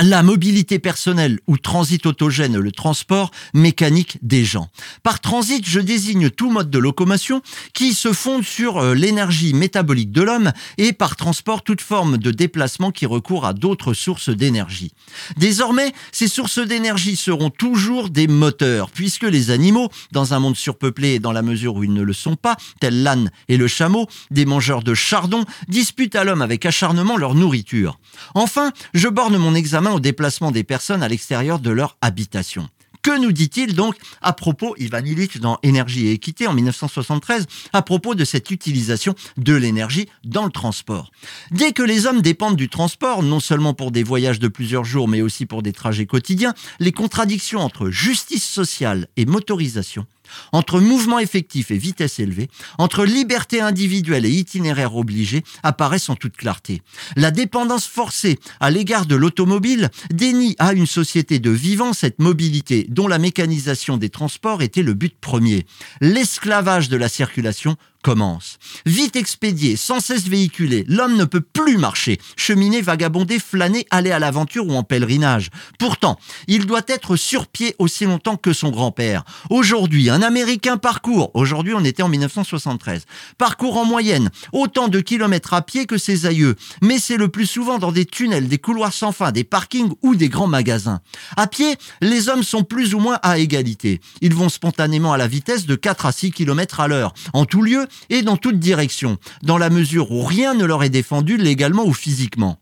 la 0.00 0.22
mobilité 0.22 0.78
personnelle 0.78 1.40
ou 1.46 1.56
transit 1.56 2.04
autogène, 2.06 2.58
le 2.58 2.72
transport 2.72 3.30
mécanique 3.54 4.18
des 4.22 4.44
gens. 4.44 4.68
Par 5.02 5.20
transit, 5.20 5.66
je 5.66 5.80
désigne 5.80 6.30
tout 6.30 6.50
mode 6.50 6.70
de 6.70 6.78
locomotion 6.78 7.42
qui 7.72 7.94
se 7.94 8.12
fonde 8.12 8.44
sur 8.44 8.78
euh, 8.78 8.94
l'énergie 8.94 9.54
métabolique 9.54 10.12
de 10.12 10.22
l'homme 10.22 10.52
et 10.78 10.92
par 10.92 11.16
transport 11.16 11.62
toute 11.62 11.80
forme 11.80 12.18
de 12.18 12.30
déplacement 12.30 12.90
qui 12.90 13.06
recourt 13.06 13.46
à 13.46 13.52
d'autres 13.52 13.94
sources 13.94 14.28
d'énergie. 14.28 14.92
Désormais, 15.36 15.92
ces 16.12 16.28
sources 16.28 16.58
d'énergie 16.58 17.16
seront 17.16 17.50
toujours 17.50 18.10
des 18.10 18.26
moteurs, 18.26 18.90
puisque 18.90 19.24
les 19.24 19.50
animaux, 19.50 19.88
dans 20.12 20.34
un 20.34 20.38
monde 20.38 20.56
surpeuplé 20.56 21.14
et 21.14 21.18
dans 21.18 21.32
la 21.32 21.42
mesure 21.42 21.76
où 21.76 21.84
ils 21.84 21.92
ne 21.92 22.02
le 22.02 22.12
sont 22.12 22.36
pas, 22.36 22.56
tels 22.80 23.02
l'âne 23.02 23.30
et 23.48 23.56
le 23.56 23.68
chameau, 23.68 24.06
des 24.30 24.46
mangeurs 24.46 24.82
de 24.82 24.94
chardon, 24.94 25.44
disputent 25.68 26.16
à 26.16 26.24
l'homme 26.24 26.42
avec 26.42 26.66
acharnement 26.66 27.16
leur 27.16 27.34
nourriture. 27.34 27.98
Enfin, 28.34 28.72
je 28.94 29.08
borne 29.08 29.36
mon 29.36 29.54
examen 29.54 29.85
au 29.94 30.00
déplacement 30.00 30.50
des 30.50 30.64
personnes 30.64 31.02
à 31.02 31.08
l'extérieur 31.08 31.58
de 31.58 31.70
leur 31.70 31.96
habitation. 32.00 32.68
Que 33.06 33.20
nous 33.20 33.30
dit-il 33.30 33.76
donc 33.76 33.94
à 34.20 34.32
propos, 34.32 34.74
Ivan 34.78 35.04
Illich 35.04 35.38
dans 35.38 35.60
Énergie 35.62 36.08
et 36.08 36.10
équité 36.10 36.48
en 36.48 36.52
1973, 36.54 37.46
à 37.72 37.82
propos 37.82 38.16
de 38.16 38.24
cette 38.24 38.50
utilisation 38.50 39.14
de 39.36 39.54
l'énergie 39.54 40.08
dans 40.24 40.44
le 40.44 40.50
transport? 40.50 41.12
Dès 41.52 41.70
que 41.70 41.84
les 41.84 42.06
hommes 42.06 42.20
dépendent 42.20 42.56
du 42.56 42.68
transport, 42.68 43.22
non 43.22 43.38
seulement 43.38 43.74
pour 43.74 43.92
des 43.92 44.02
voyages 44.02 44.40
de 44.40 44.48
plusieurs 44.48 44.84
jours, 44.84 45.06
mais 45.06 45.22
aussi 45.22 45.46
pour 45.46 45.62
des 45.62 45.72
trajets 45.72 46.06
quotidiens, 46.06 46.52
les 46.80 46.90
contradictions 46.90 47.60
entre 47.60 47.90
justice 47.90 48.44
sociale 48.44 49.06
et 49.16 49.24
motorisation 49.24 50.06
entre 50.52 50.80
mouvement 50.80 51.18
effectif 51.18 51.70
et 51.70 51.78
vitesse 51.78 52.18
élevée, 52.18 52.48
entre 52.78 53.04
liberté 53.04 53.60
individuelle 53.60 54.26
et 54.26 54.30
itinéraire 54.30 54.96
obligé, 54.96 55.42
apparaissent 55.62 56.08
en 56.08 56.16
toute 56.16 56.36
clarté. 56.36 56.82
La 57.16 57.30
dépendance 57.30 57.86
forcée 57.86 58.38
à 58.60 58.70
l'égard 58.70 59.06
de 59.06 59.16
l'automobile 59.16 59.90
dénie 60.10 60.56
à 60.58 60.72
une 60.72 60.86
société 60.86 61.38
de 61.38 61.50
vivants 61.50 61.92
cette 61.92 62.18
mobilité 62.18 62.86
dont 62.88 63.08
la 63.08 63.18
mécanisation 63.18 63.96
des 63.96 64.10
transports 64.10 64.62
était 64.62 64.82
le 64.82 64.94
but 64.94 65.14
premier. 65.20 65.66
L'esclavage 66.00 66.88
de 66.88 66.96
la 66.96 67.08
circulation 67.08 67.76
commence. 68.06 68.58
Vite 68.86 69.16
expédié, 69.16 69.74
sans 69.74 69.98
cesse 69.98 70.28
véhiculé, 70.28 70.84
l'homme 70.86 71.16
ne 71.16 71.24
peut 71.24 71.40
plus 71.40 71.76
marcher, 71.76 72.20
cheminer, 72.36 72.80
vagabonder, 72.80 73.40
flâner, 73.40 73.84
aller 73.90 74.12
à 74.12 74.20
l'aventure 74.20 74.64
ou 74.64 74.74
en 74.74 74.84
pèlerinage. 74.84 75.50
Pourtant, 75.80 76.16
il 76.46 76.66
doit 76.66 76.84
être 76.86 77.16
sur 77.16 77.48
pied 77.48 77.74
aussi 77.80 78.04
longtemps 78.04 78.36
que 78.36 78.52
son 78.52 78.70
grand-père. 78.70 79.24
Aujourd'hui, 79.50 80.08
un 80.08 80.22
Américain 80.22 80.76
parcourt, 80.76 81.32
aujourd'hui 81.34 81.74
on 81.74 81.82
était 81.82 82.04
en 82.04 82.08
1973, 82.08 83.06
parcourt 83.38 83.76
en 83.76 83.84
moyenne 83.84 84.30
autant 84.52 84.86
de 84.86 85.00
kilomètres 85.00 85.52
à 85.52 85.62
pied 85.62 85.86
que 85.86 85.98
ses 85.98 86.26
aïeux, 86.26 86.54
mais 86.82 87.00
c'est 87.00 87.16
le 87.16 87.26
plus 87.26 87.46
souvent 87.46 87.78
dans 87.78 87.90
des 87.90 88.06
tunnels, 88.06 88.46
des 88.46 88.58
couloirs 88.58 88.92
sans 88.92 89.10
fin, 89.10 89.32
des 89.32 89.42
parkings 89.42 89.90
ou 90.02 90.14
des 90.14 90.28
grands 90.28 90.46
magasins. 90.46 91.00
À 91.36 91.48
pied, 91.48 91.74
les 92.00 92.28
hommes 92.28 92.44
sont 92.44 92.62
plus 92.62 92.94
ou 92.94 93.00
moins 93.00 93.18
à 93.24 93.38
égalité. 93.38 94.00
Ils 94.20 94.34
vont 94.34 94.48
spontanément 94.48 95.12
à 95.12 95.16
la 95.16 95.26
vitesse 95.26 95.66
de 95.66 95.74
4 95.74 96.06
à 96.06 96.12
6 96.12 96.30
km 96.30 96.78
à 96.78 96.86
l'heure. 96.86 97.12
En 97.32 97.46
tout 97.46 97.62
lieu, 97.62 97.88
et 98.10 98.22
dans 98.22 98.36
toute 98.36 98.58
direction, 98.58 99.18
dans 99.42 99.58
la 99.58 99.70
mesure 99.70 100.10
où 100.10 100.22
rien 100.22 100.54
ne 100.54 100.64
leur 100.64 100.82
est 100.84 100.90
défendu 100.90 101.36
légalement 101.36 101.84
ou 101.84 101.92
physiquement. 101.92 102.58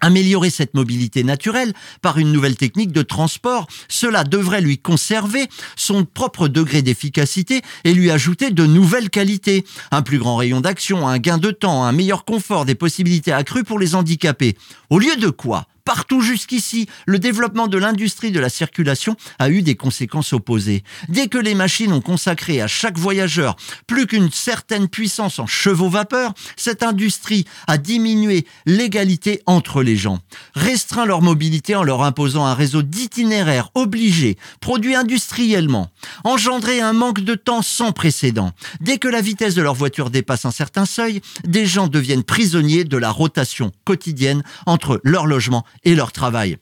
Améliorer 0.00 0.50
cette 0.50 0.74
mobilité 0.74 1.24
naturelle 1.24 1.72
par 2.02 2.18
une 2.18 2.30
nouvelle 2.30 2.56
technique 2.56 2.92
de 2.92 3.00
transport, 3.00 3.66
cela 3.88 4.24
devrait 4.24 4.60
lui 4.60 4.76
conserver 4.76 5.48
son 5.76 6.04
propre 6.04 6.48
degré 6.48 6.82
d'efficacité 6.82 7.62
et 7.84 7.94
lui 7.94 8.10
ajouter 8.10 8.50
de 8.50 8.66
nouvelles 8.66 9.08
qualités. 9.08 9.64
Un 9.92 10.02
plus 10.02 10.18
grand 10.18 10.36
rayon 10.36 10.60
d'action, 10.60 11.08
un 11.08 11.18
gain 11.18 11.38
de 11.38 11.50
temps, 11.50 11.84
un 11.84 11.92
meilleur 11.92 12.26
confort, 12.26 12.66
des 12.66 12.74
possibilités 12.74 13.32
accrues 13.32 13.64
pour 13.64 13.78
les 13.78 13.94
handicapés. 13.94 14.58
Au 14.90 14.98
lieu 14.98 15.16
de 15.16 15.30
quoi 15.30 15.68
Partout 15.84 16.22
jusqu'ici, 16.22 16.88
le 17.04 17.18
développement 17.18 17.66
de 17.66 17.76
l'industrie 17.76 18.30
de 18.30 18.40
la 18.40 18.48
circulation 18.48 19.16
a 19.38 19.50
eu 19.50 19.60
des 19.60 19.74
conséquences 19.74 20.32
opposées. 20.32 20.82
Dès 21.10 21.28
que 21.28 21.36
les 21.36 21.54
machines 21.54 21.92
ont 21.92 22.00
consacré 22.00 22.62
à 22.62 22.66
chaque 22.66 22.96
voyageur 22.96 23.54
plus 23.86 24.06
qu'une 24.06 24.30
certaine 24.30 24.88
puissance 24.88 25.38
en 25.38 25.46
chevaux 25.46 25.90
vapeur, 25.90 26.32
cette 26.56 26.82
industrie 26.82 27.44
a 27.66 27.76
diminué 27.76 28.46
l'égalité 28.64 29.42
entre 29.44 29.82
les 29.82 29.96
gens, 29.96 30.20
restreint 30.54 31.04
leur 31.04 31.20
mobilité 31.20 31.74
en 31.74 31.82
leur 31.82 32.02
imposant 32.02 32.46
un 32.46 32.54
réseau 32.54 32.80
d'itinéraires 32.80 33.68
obligés, 33.74 34.38
produit 34.60 34.94
industriellement, 34.94 35.90
engendré 36.24 36.80
un 36.80 36.94
manque 36.94 37.20
de 37.20 37.34
temps 37.34 37.60
sans 37.60 37.92
précédent. 37.92 38.52
Dès 38.80 38.96
que 38.96 39.08
la 39.08 39.20
vitesse 39.20 39.54
de 39.54 39.60
leur 39.62 39.74
voiture 39.74 40.08
dépasse 40.08 40.46
un 40.46 40.50
certain 40.50 40.86
seuil, 40.86 41.20
des 41.46 41.66
gens 41.66 41.88
deviennent 41.88 42.24
prisonniers 42.24 42.84
de 42.84 42.96
la 42.96 43.10
rotation 43.10 43.70
quotidienne 43.84 44.42
entre 44.64 45.02
leur 45.04 45.26
logement 45.26 45.66
et 45.82 45.94
leur 45.94 46.12
travail. 46.12 46.58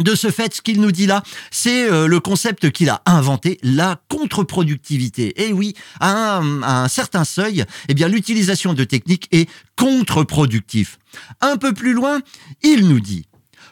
De 0.00 0.16
ce 0.16 0.30
fait, 0.30 0.52
ce 0.54 0.60
qu'il 0.60 0.80
nous 0.80 0.90
dit 0.90 1.06
là, 1.06 1.22
c'est 1.52 1.88
euh, 1.88 2.08
le 2.08 2.18
concept 2.18 2.72
qu'il 2.72 2.88
a 2.88 3.00
inventé, 3.06 3.58
la 3.62 4.00
contre-productivité. 4.08 5.46
Et 5.46 5.52
oui, 5.52 5.74
à 6.00 6.38
un, 6.38 6.88
certain 6.88 7.24
seuil, 7.24 7.64
eh 7.88 7.94
bien, 7.94 8.08
l'utilisation 8.08 8.74
de 8.74 8.82
techniques 8.82 9.28
est 9.30 9.48
contre-productif. 9.76 10.98
Un 11.40 11.56
peu 11.58 11.72
plus 11.72 11.92
loin, 11.92 12.20
il 12.64 12.88
nous 12.88 12.98
dit 12.98 13.26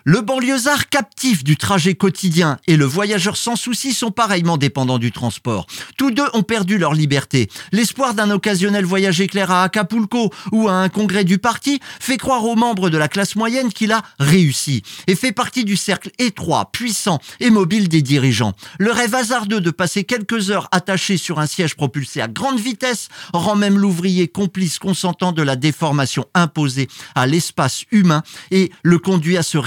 le 0.04 0.20
banlieusard 0.20 0.88
captif 0.88 1.44
du 1.44 1.56
trajet 1.56 1.94
quotidien 1.94 2.58
et 2.66 2.76
le 2.76 2.84
voyageur 2.84 3.36
sans 3.36 3.56
souci 3.56 3.92
sont 3.92 4.10
pareillement 4.10 4.56
dépendants 4.56 4.98
du 4.98 5.12
transport. 5.12 5.66
Tous 5.96 6.10
deux 6.10 6.26
ont 6.32 6.42
perdu 6.42 6.78
leur 6.78 6.94
liberté. 6.94 7.48
L'espoir 7.70 8.14
d'un 8.14 8.30
occasionnel 8.30 8.84
voyage 8.84 9.20
éclair 9.20 9.50
à 9.50 9.64
Acapulco 9.64 10.32
ou 10.50 10.68
à 10.68 10.72
un 10.72 10.88
congrès 10.88 11.24
du 11.24 11.38
parti 11.38 11.80
fait 12.00 12.16
croire 12.16 12.44
aux 12.44 12.56
membres 12.56 12.90
de 12.90 12.98
la 12.98 13.08
classe 13.08 13.36
moyenne 13.36 13.72
qu'il 13.72 13.92
a 13.92 14.02
réussi 14.18 14.82
et 15.06 15.14
fait 15.14 15.32
partie 15.32 15.64
du 15.64 15.76
cercle 15.76 16.10
étroit, 16.18 16.70
puissant 16.72 17.20
et 17.40 17.50
mobile 17.50 17.88
des 17.88 18.02
dirigeants. 18.02 18.54
Le 18.78 18.90
rêve 18.90 19.14
hasardeux 19.14 19.60
de 19.60 19.70
passer 19.70 20.04
quelques 20.04 20.50
heures 20.50 20.68
attaché 20.72 21.16
sur 21.16 21.38
un 21.38 21.46
siège 21.46 21.76
propulsé 21.76 22.20
à 22.20 22.28
grande 22.28 22.58
vitesse 22.58 23.08
rend 23.32 23.56
même 23.56 23.78
l'ouvrier 23.78 24.28
complice 24.28 24.78
consentant 24.78 25.32
de 25.32 25.42
la 25.42 25.56
déformation 25.56 26.26
imposée 26.34 26.88
à 27.14 27.26
l'espace 27.26 27.84
humain 27.90 28.22
et 28.50 28.70
le 28.82 28.98
conduit 28.98 29.36
à 29.36 29.42
se 29.42 29.58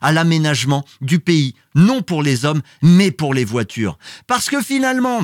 à 0.00 0.12
l'aménagement 0.12 0.84
du 1.00 1.18
pays, 1.18 1.54
non 1.74 2.02
pour 2.02 2.22
les 2.22 2.44
hommes, 2.44 2.62
mais 2.82 3.10
pour 3.10 3.34
les 3.34 3.44
voitures. 3.44 3.98
Parce 4.26 4.48
que 4.48 4.62
finalement, 4.62 5.22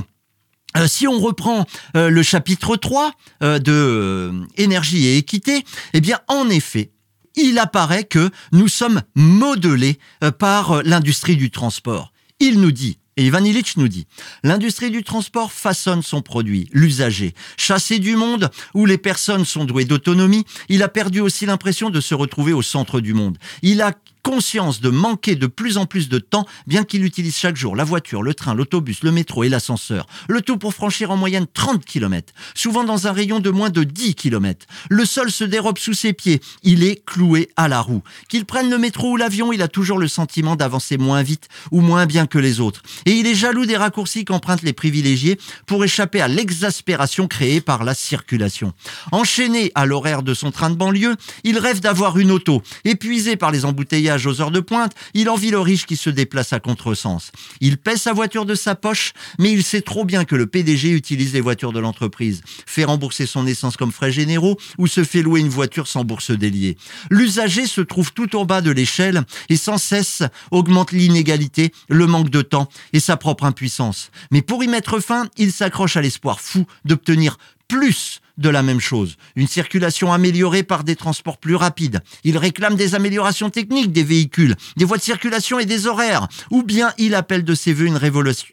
euh, 0.77 0.87
si 0.87 1.09
on 1.09 1.19
reprend 1.19 1.67
euh, 1.97 2.11
le 2.11 2.23
chapitre 2.23 2.77
3 2.77 3.13
euh, 3.43 3.59
de 3.59 4.33
énergie 4.57 5.07
et 5.07 5.17
équité, 5.17 5.65
eh 5.95 6.01
bien 6.01 6.21
en 6.29 6.49
effet, 6.49 6.93
il 7.37 7.59
apparaît 7.59 8.05
que 8.05 8.31
nous 8.53 8.69
sommes 8.69 9.03
modelés 9.15 9.99
par 10.39 10.83
l'industrie 10.83 11.37
du 11.37 11.51
transport. 11.51 12.13
Il 12.41 12.61
nous 12.61 12.73
dit 12.73 12.99
et 13.17 13.27
Ivan 13.27 13.45
Illich 13.45 13.77
nous 13.77 13.89
dit, 13.89 14.07
l'industrie 14.45 14.91
du 14.91 15.03
transport 15.03 15.53
façonne 15.53 16.03
son 16.03 16.23
produit, 16.23 16.71
l'usager. 16.73 17.35
Chassé 17.59 17.99
du 17.99 18.17
monde 18.17 18.51
où 18.73 18.87
les 18.87 18.97
personnes 18.97 19.45
sont 19.45 19.67
douées 19.67 19.85
d'autonomie, 19.85 20.47
il 20.71 20.83
a 20.83 20.89
perdu 20.89 21.21
aussi 21.21 21.45
l'impression 21.45 21.91
de 21.91 22.01
se 22.01 22.15
retrouver 22.15 22.55
au 22.55 22.63
centre 22.63 23.01
du 23.01 23.13
monde. 23.13 23.37
Il 23.61 23.83
a 23.83 23.93
conscience 24.23 24.81
de 24.81 24.91
manquer 24.91 25.35
de 25.35 25.47
plus 25.47 25.77
en 25.77 25.87
plus 25.87 26.09
de 26.09 26.19
temps, 26.19 26.47
bien 26.67 26.85
qu'il 26.85 27.05
utilise 27.05 27.37
chaque 27.37 27.57
jour 27.57 27.77
la 27.77 27.85
voiture, 27.85 28.23
le 28.23 28.35
train, 28.35 28.55
l'autobus, 28.55 29.03
le 29.03 29.13
métro 29.13 29.45
et 29.45 29.49
l'ascenseur. 29.49 30.07
Le 30.29 30.41
tout 30.41 30.57
pour 30.57 30.75
franchir 30.75 31.11
en 31.11 31.17
moyenne 31.17 31.47
30 31.53 31.85
km, 31.85 32.33
souvent 32.55 32.85
dans 32.85 33.07
un 33.07 33.13
rayon 33.13 33.41
de 33.41 33.51
moins 33.51 33.71
de 33.71 33.85
10 33.85 34.15
km. 34.15 34.67
Le 34.89 35.05
sol 35.05 35.31
se 35.31 35.45
dérobe 35.45 35.79
sous 35.79 35.95
ses 35.95 36.13
pieds, 36.13 36.41
il 36.63 36.85
est 36.85 37.05
cloué 37.05 37.51
à 37.57 37.69
la 37.69 37.81
roue. 37.81 38.03
Qu'il 38.29 38.45
prenne 38.45 38.71
le 38.71 38.79
métro 38.79 39.13
ou 39.13 39.17
l'avion, 39.17 39.53
il 39.53 39.63
a 39.63 39.69
toujours 39.69 39.99
le 39.99 40.09
sentiment 40.09 40.57
d'avancer 40.57 40.99
moins 40.99 41.23
vite 41.23 41.49
ou 41.71 41.81
moins 41.81 42.07
bien 42.07 42.27
que 42.27 42.39
les 42.39 42.61
autres. 42.61 42.83
Et 43.07 43.13
il 43.13 43.27
est 43.27 43.35
jaloux 43.35 43.67
des 43.67 43.77
raccourcis 43.77 44.25
qu'empruntent 44.25 44.63
les 44.63 44.73
privilégiés 44.73 45.39
pour 45.67 45.85
échapper 45.85 46.21
à 46.21 46.29
l'exaspération 46.29 47.27
créée 47.27 47.61
par 47.61 47.85
la 47.85 47.95
circulation. 47.95 48.73
Enchaîné 49.13 49.73
à 49.75 49.87
l'horaire 49.87 50.23
de 50.23 50.35
son 50.35 50.51
train 50.51 50.71
de 50.71 50.77
banlieue, 50.77 51.17
il 51.45 51.59
rêve 51.59 51.81
d'avoir 51.81 52.19
une 52.19 52.31
auto. 52.31 52.63
Épuisé 52.85 53.37
par 53.37 53.51
les 53.51 53.65
embouteillages 53.65 54.10
aux 54.27 54.41
heures 54.41 54.51
de 54.51 54.61
pointe, 54.61 54.93
il 55.15 55.29
envie 55.29 55.51
le 55.51 55.61
riche 55.61 55.87
qui 55.87 55.97
se 55.97 56.11
déplace 56.11 56.53
à 56.53 56.61
contresens. 56.61 57.33
Il 57.61 57.79
paie 57.79 57.97
sa 57.97 58.13
voiture 58.13 58.47
de 58.47 58.55
sa 58.55 58.75
poche, 58.75 59.13
mais 59.39 59.53
il 59.53 59.63
sait 59.63 59.83
trop 59.83 60.05
bien 60.05 60.25
que 60.25 60.35
le 60.35 60.47
PDG 60.47 60.91
utilise 60.91 61.33
les 61.33 61.41
voitures 61.41 61.73
de 61.73 61.81
l'entreprise, 61.81 62.43
fait 62.67 62.85
rembourser 62.85 63.27
son 63.27 63.47
essence 63.47 63.77
comme 63.77 63.93
frais 63.93 64.13
généraux 64.13 64.57
ou 64.79 64.87
se 64.87 65.05
fait 65.05 65.23
louer 65.23 65.41
une 65.41 65.49
voiture 65.49 65.87
sans 65.87 66.05
bourse 66.05 66.31
déliée. 66.31 66.77
L'usager 67.11 67.67
se 67.67 67.81
trouve 67.81 68.13
tout 68.13 68.37
en 68.37 68.45
bas 68.45 68.61
de 68.61 68.71
l'échelle 68.71 69.23
et 69.49 69.57
sans 69.57 69.79
cesse 69.79 70.23
augmente 70.51 70.93
l'inégalité, 70.93 71.73
le 71.89 72.07
manque 72.07 72.31
de 72.31 72.43
temps 72.43 72.69
et 72.93 73.01
sa 73.01 73.17
propre 73.17 73.45
impuissance. 73.45 74.11
Mais 74.31 74.43
pour 74.43 74.65
y 74.65 74.69
mettre 74.69 75.01
fin, 75.01 75.29
il 75.37 75.53
s'accroche 75.53 75.97
à 75.97 76.03
l'espoir 76.03 76.41
fou 76.41 76.67
d'obtenir 76.85 77.37
plus 77.69 78.21
de 78.41 78.49
la 78.49 78.63
même 78.63 78.81
chose. 78.81 79.17
Une 79.37 79.47
circulation 79.47 80.13
améliorée 80.13 80.65
par 80.65 80.83
des 80.83 80.97
transports 80.97 81.39
plus 81.39 81.55
rapides. 81.55 82.01
Il 82.25 82.37
réclame 82.37 82.75
des 82.75 82.97
améliorations 82.97 83.51
techniques 83.51 83.93
des 83.93 84.03
véhicules, 84.03 84.57
des 84.77 84.85
voies 84.85 84.99
de 84.99 85.03
circulation 85.03 85.61
et 85.61 85.67
des 85.67 85.87
horaires. 85.87 86.27
Ou 86.51 86.65
bien 86.65 86.93
il 86.99 87.15
appelle 87.15 87.45
de 87.45 87.55
ses 87.55 87.73
voeux 87.73 87.87
une 87.87 88.01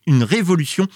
une 0.06 0.24
révolution 0.24 0.88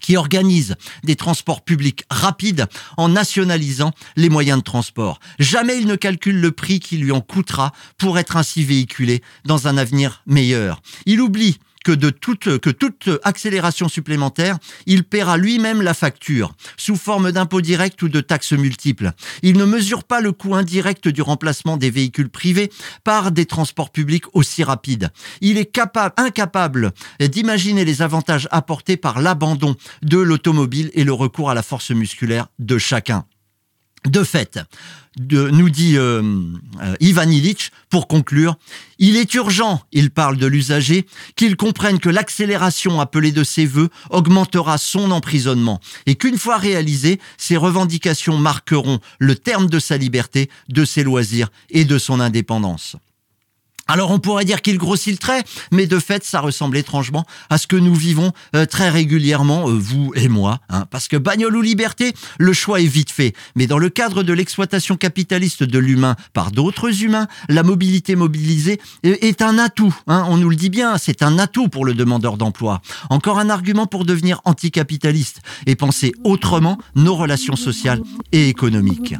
qui 0.00 0.16
organise 0.16 0.76
des 1.02 1.16
transports 1.16 1.62
publics 1.62 2.04
rapides 2.10 2.66
en 2.96 3.08
nationalisant 3.08 3.92
les 4.16 4.28
moyens 4.28 4.58
de 4.58 4.64
transport. 4.64 5.18
Jamais 5.38 5.78
il 5.78 5.86
ne 5.86 5.96
calcule 5.96 6.40
le 6.40 6.52
prix 6.52 6.78
qui 6.78 6.96
lui 6.96 7.10
en 7.10 7.20
coûtera 7.20 7.72
pour 7.98 8.18
être 8.18 8.36
ainsi 8.36 8.64
véhiculé 8.64 9.22
dans 9.44 9.66
un 9.66 9.76
avenir 9.76 10.22
meilleur. 10.26 10.80
Il 11.06 11.20
oublie 11.20 11.58
que 11.84 11.92
de 11.92 12.10
toute, 12.10 12.58
que 12.58 12.70
toute 12.70 13.08
accélération 13.24 13.88
supplémentaire, 13.88 14.58
il 14.86 15.04
paiera 15.04 15.36
lui-même 15.36 15.82
la 15.82 15.94
facture, 15.94 16.54
sous 16.76 16.96
forme 16.96 17.32
d'impôts 17.32 17.60
directs 17.60 18.02
ou 18.02 18.08
de 18.08 18.20
taxes 18.20 18.52
multiples. 18.52 19.12
Il 19.42 19.56
ne 19.56 19.64
mesure 19.64 20.04
pas 20.04 20.20
le 20.20 20.32
coût 20.32 20.54
indirect 20.54 21.08
du 21.08 21.22
remplacement 21.22 21.76
des 21.76 21.90
véhicules 21.90 22.28
privés 22.28 22.70
par 23.04 23.32
des 23.32 23.46
transports 23.46 23.90
publics 23.90 24.24
aussi 24.34 24.64
rapides. 24.64 25.10
Il 25.40 25.58
est 25.58 25.66
capable, 25.66 26.14
incapable 26.16 26.92
d'imaginer 27.20 27.84
les 27.84 28.02
avantages 28.02 28.48
apportés 28.50 28.96
par 28.96 29.20
l'abandon 29.20 29.76
de 30.02 30.18
l'automobile 30.18 30.90
et 30.94 31.04
le 31.04 31.12
recours 31.12 31.50
à 31.50 31.54
la 31.54 31.62
force 31.62 31.90
musculaire 31.90 32.48
de 32.58 32.78
chacun. 32.78 33.24
De 34.06 34.24
fait, 34.24 34.58
nous 35.18 35.68
dit 35.68 35.96
euh, 35.96 36.22
euh, 36.80 36.94
Ivan 37.00 37.28
Illich, 37.28 37.70
pour 37.90 38.08
conclure, 38.08 38.56
il 38.98 39.16
est 39.16 39.34
urgent, 39.34 39.82
il 39.92 40.10
parle 40.10 40.36
de 40.36 40.46
l'usager, 40.46 41.06
qu'il 41.36 41.56
comprenne 41.56 41.98
que 41.98 42.08
l'accélération 42.08 43.00
appelée 43.00 43.32
de 43.32 43.44
ses 43.44 43.66
voeux 43.66 43.90
augmentera 44.08 44.78
son 44.78 45.10
emprisonnement 45.10 45.80
et 46.06 46.14
qu'une 46.14 46.38
fois 46.38 46.56
réalisée, 46.56 47.20
ses 47.36 47.56
revendications 47.56 48.38
marqueront 48.38 49.00
le 49.18 49.34
terme 49.34 49.68
de 49.68 49.78
sa 49.78 49.96
liberté, 49.96 50.48
de 50.68 50.84
ses 50.84 51.02
loisirs 51.02 51.50
et 51.68 51.84
de 51.84 51.98
son 51.98 52.20
indépendance. 52.20 52.96
Alors 53.90 54.12
on 54.12 54.20
pourrait 54.20 54.44
dire 54.44 54.62
qu'il 54.62 54.78
grossit 54.78 55.10
le 55.10 55.18
trait, 55.18 55.42
mais 55.72 55.88
de 55.88 55.98
fait 55.98 56.22
ça 56.22 56.38
ressemble 56.38 56.76
étrangement 56.76 57.26
à 57.48 57.58
ce 57.58 57.66
que 57.66 57.74
nous 57.74 57.96
vivons 57.96 58.30
euh, 58.54 58.64
très 58.64 58.88
régulièrement, 58.88 59.68
euh, 59.68 59.72
vous 59.72 60.12
et 60.14 60.28
moi. 60.28 60.60
Hein, 60.68 60.86
parce 60.92 61.08
que 61.08 61.16
bagnole 61.16 61.56
ou 61.56 61.60
liberté, 61.60 62.12
le 62.38 62.52
choix 62.52 62.80
est 62.80 62.86
vite 62.86 63.10
fait. 63.10 63.34
Mais 63.56 63.66
dans 63.66 63.78
le 63.78 63.88
cadre 63.88 64.22
de 64.22 64.32
l'exploitation 64.32 64.96
capitaliste 64.96 65.64
de 65.64 65.78
l'humain 65.80 66.14
par 66.32 66.52
d'autres 66.52 67.02
humains, 67.02 67.26
la 67.48 67.64
mobilité 67.64 68.14
mobilisée 68.14 68.80
est 69.02 69.42
un 69.42 69.58
atout. 69.58 69.92
Hein, 70.06 70.24
on 70.28 70.36
nous 70.36 70.50
le 70.50 70.56
dit 70.56 70.70
bien, 70.70 70.96
c'est 70.96 71.24
un 71.24 71.40
atout 71.40 71.68
pour 71.68 71.84
le 71.84 71.94
demandeur 71.94 72.36
d'emploi. 72.36 72.82
Encore 73.08 73.40
un 73.40 73.50
argument 73.50 73.86
pour 73.86 74.04
devenir 74.04 74.40
anticapitaliste 74.44 75.40
et 75.66 75.74
penser 75.74 76.12
autrement 76.22 76.78
nos 76.94 77.16
relations 77.16 77.56
sociales 77.56 78.00
et 78.30 78.48
économiques. 78.48 79.16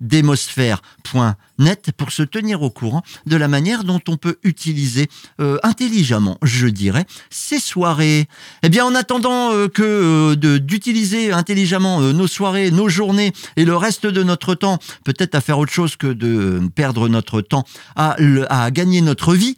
Démosphère.net 0.00 1.90
pour 1.96 2.12
se 2.12 2.22
tenir 2.22 2.62
au 2.62 2.70
courant 2.70 3.02
de 3.26 3.36
la 3.36 3.48
manière 3.48 3.84
dont 3.84 4.00
on 4.08 4.16
peut 4.16 4.36
utiliser 4.42 5.08
euh, 5.40 5.58
intelligemment, 5.62 6.38
je 6.42 6.66
dirais, 6.66 7.06
ces 7.30 7.58
soirées. 7.58 8.28
Eh 8.62 8.68
bien, 8.68 8.84
en 8.84 8.94
attendant 8.94 9.52
euh, 9.52 9.68
que 9.68 9.82
euh, 9.82 10.58
d'utiliser 10.58 11.32
intelligemment 11.32 12.00
nos 12.00 12.26
soirées, 12.26 12.70
nos 12.70 12.88
journées 12.88 13.32
et 13.56 13.64
le 13.64 13.76
reste 13.76 14.06
de 14.06 14.22
notre 14.22 14.54
temps, 14.54 14.78
peut-être 15.04 15.34
à 15.34 15.40
faire 15.40 15.58
autre 15.58 15.72
chose 15.72 15.96
que 15.96 16.06
de 16.06 16.60
perdre 16.74 17.08
notre 17.08 17.40
temps 17.40 17.64
à 17.96 18.16
gagner 18.70 19.00
notre 19.00 19.34
vie, 19.34 19.56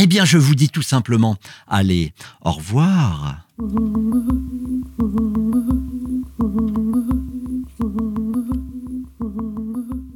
eh 0.00 0.06
bien, 0.06 0.24
je 0.24 0.38
vous 0.38 0.54
dis 0.54 0.68
tout 0.68 0.82
simplement, 0.82 1.36
allez, 1.66 2.12
au 2.44 2.52
revoir. 2.52 3.38
Hmm. 9.20 10.07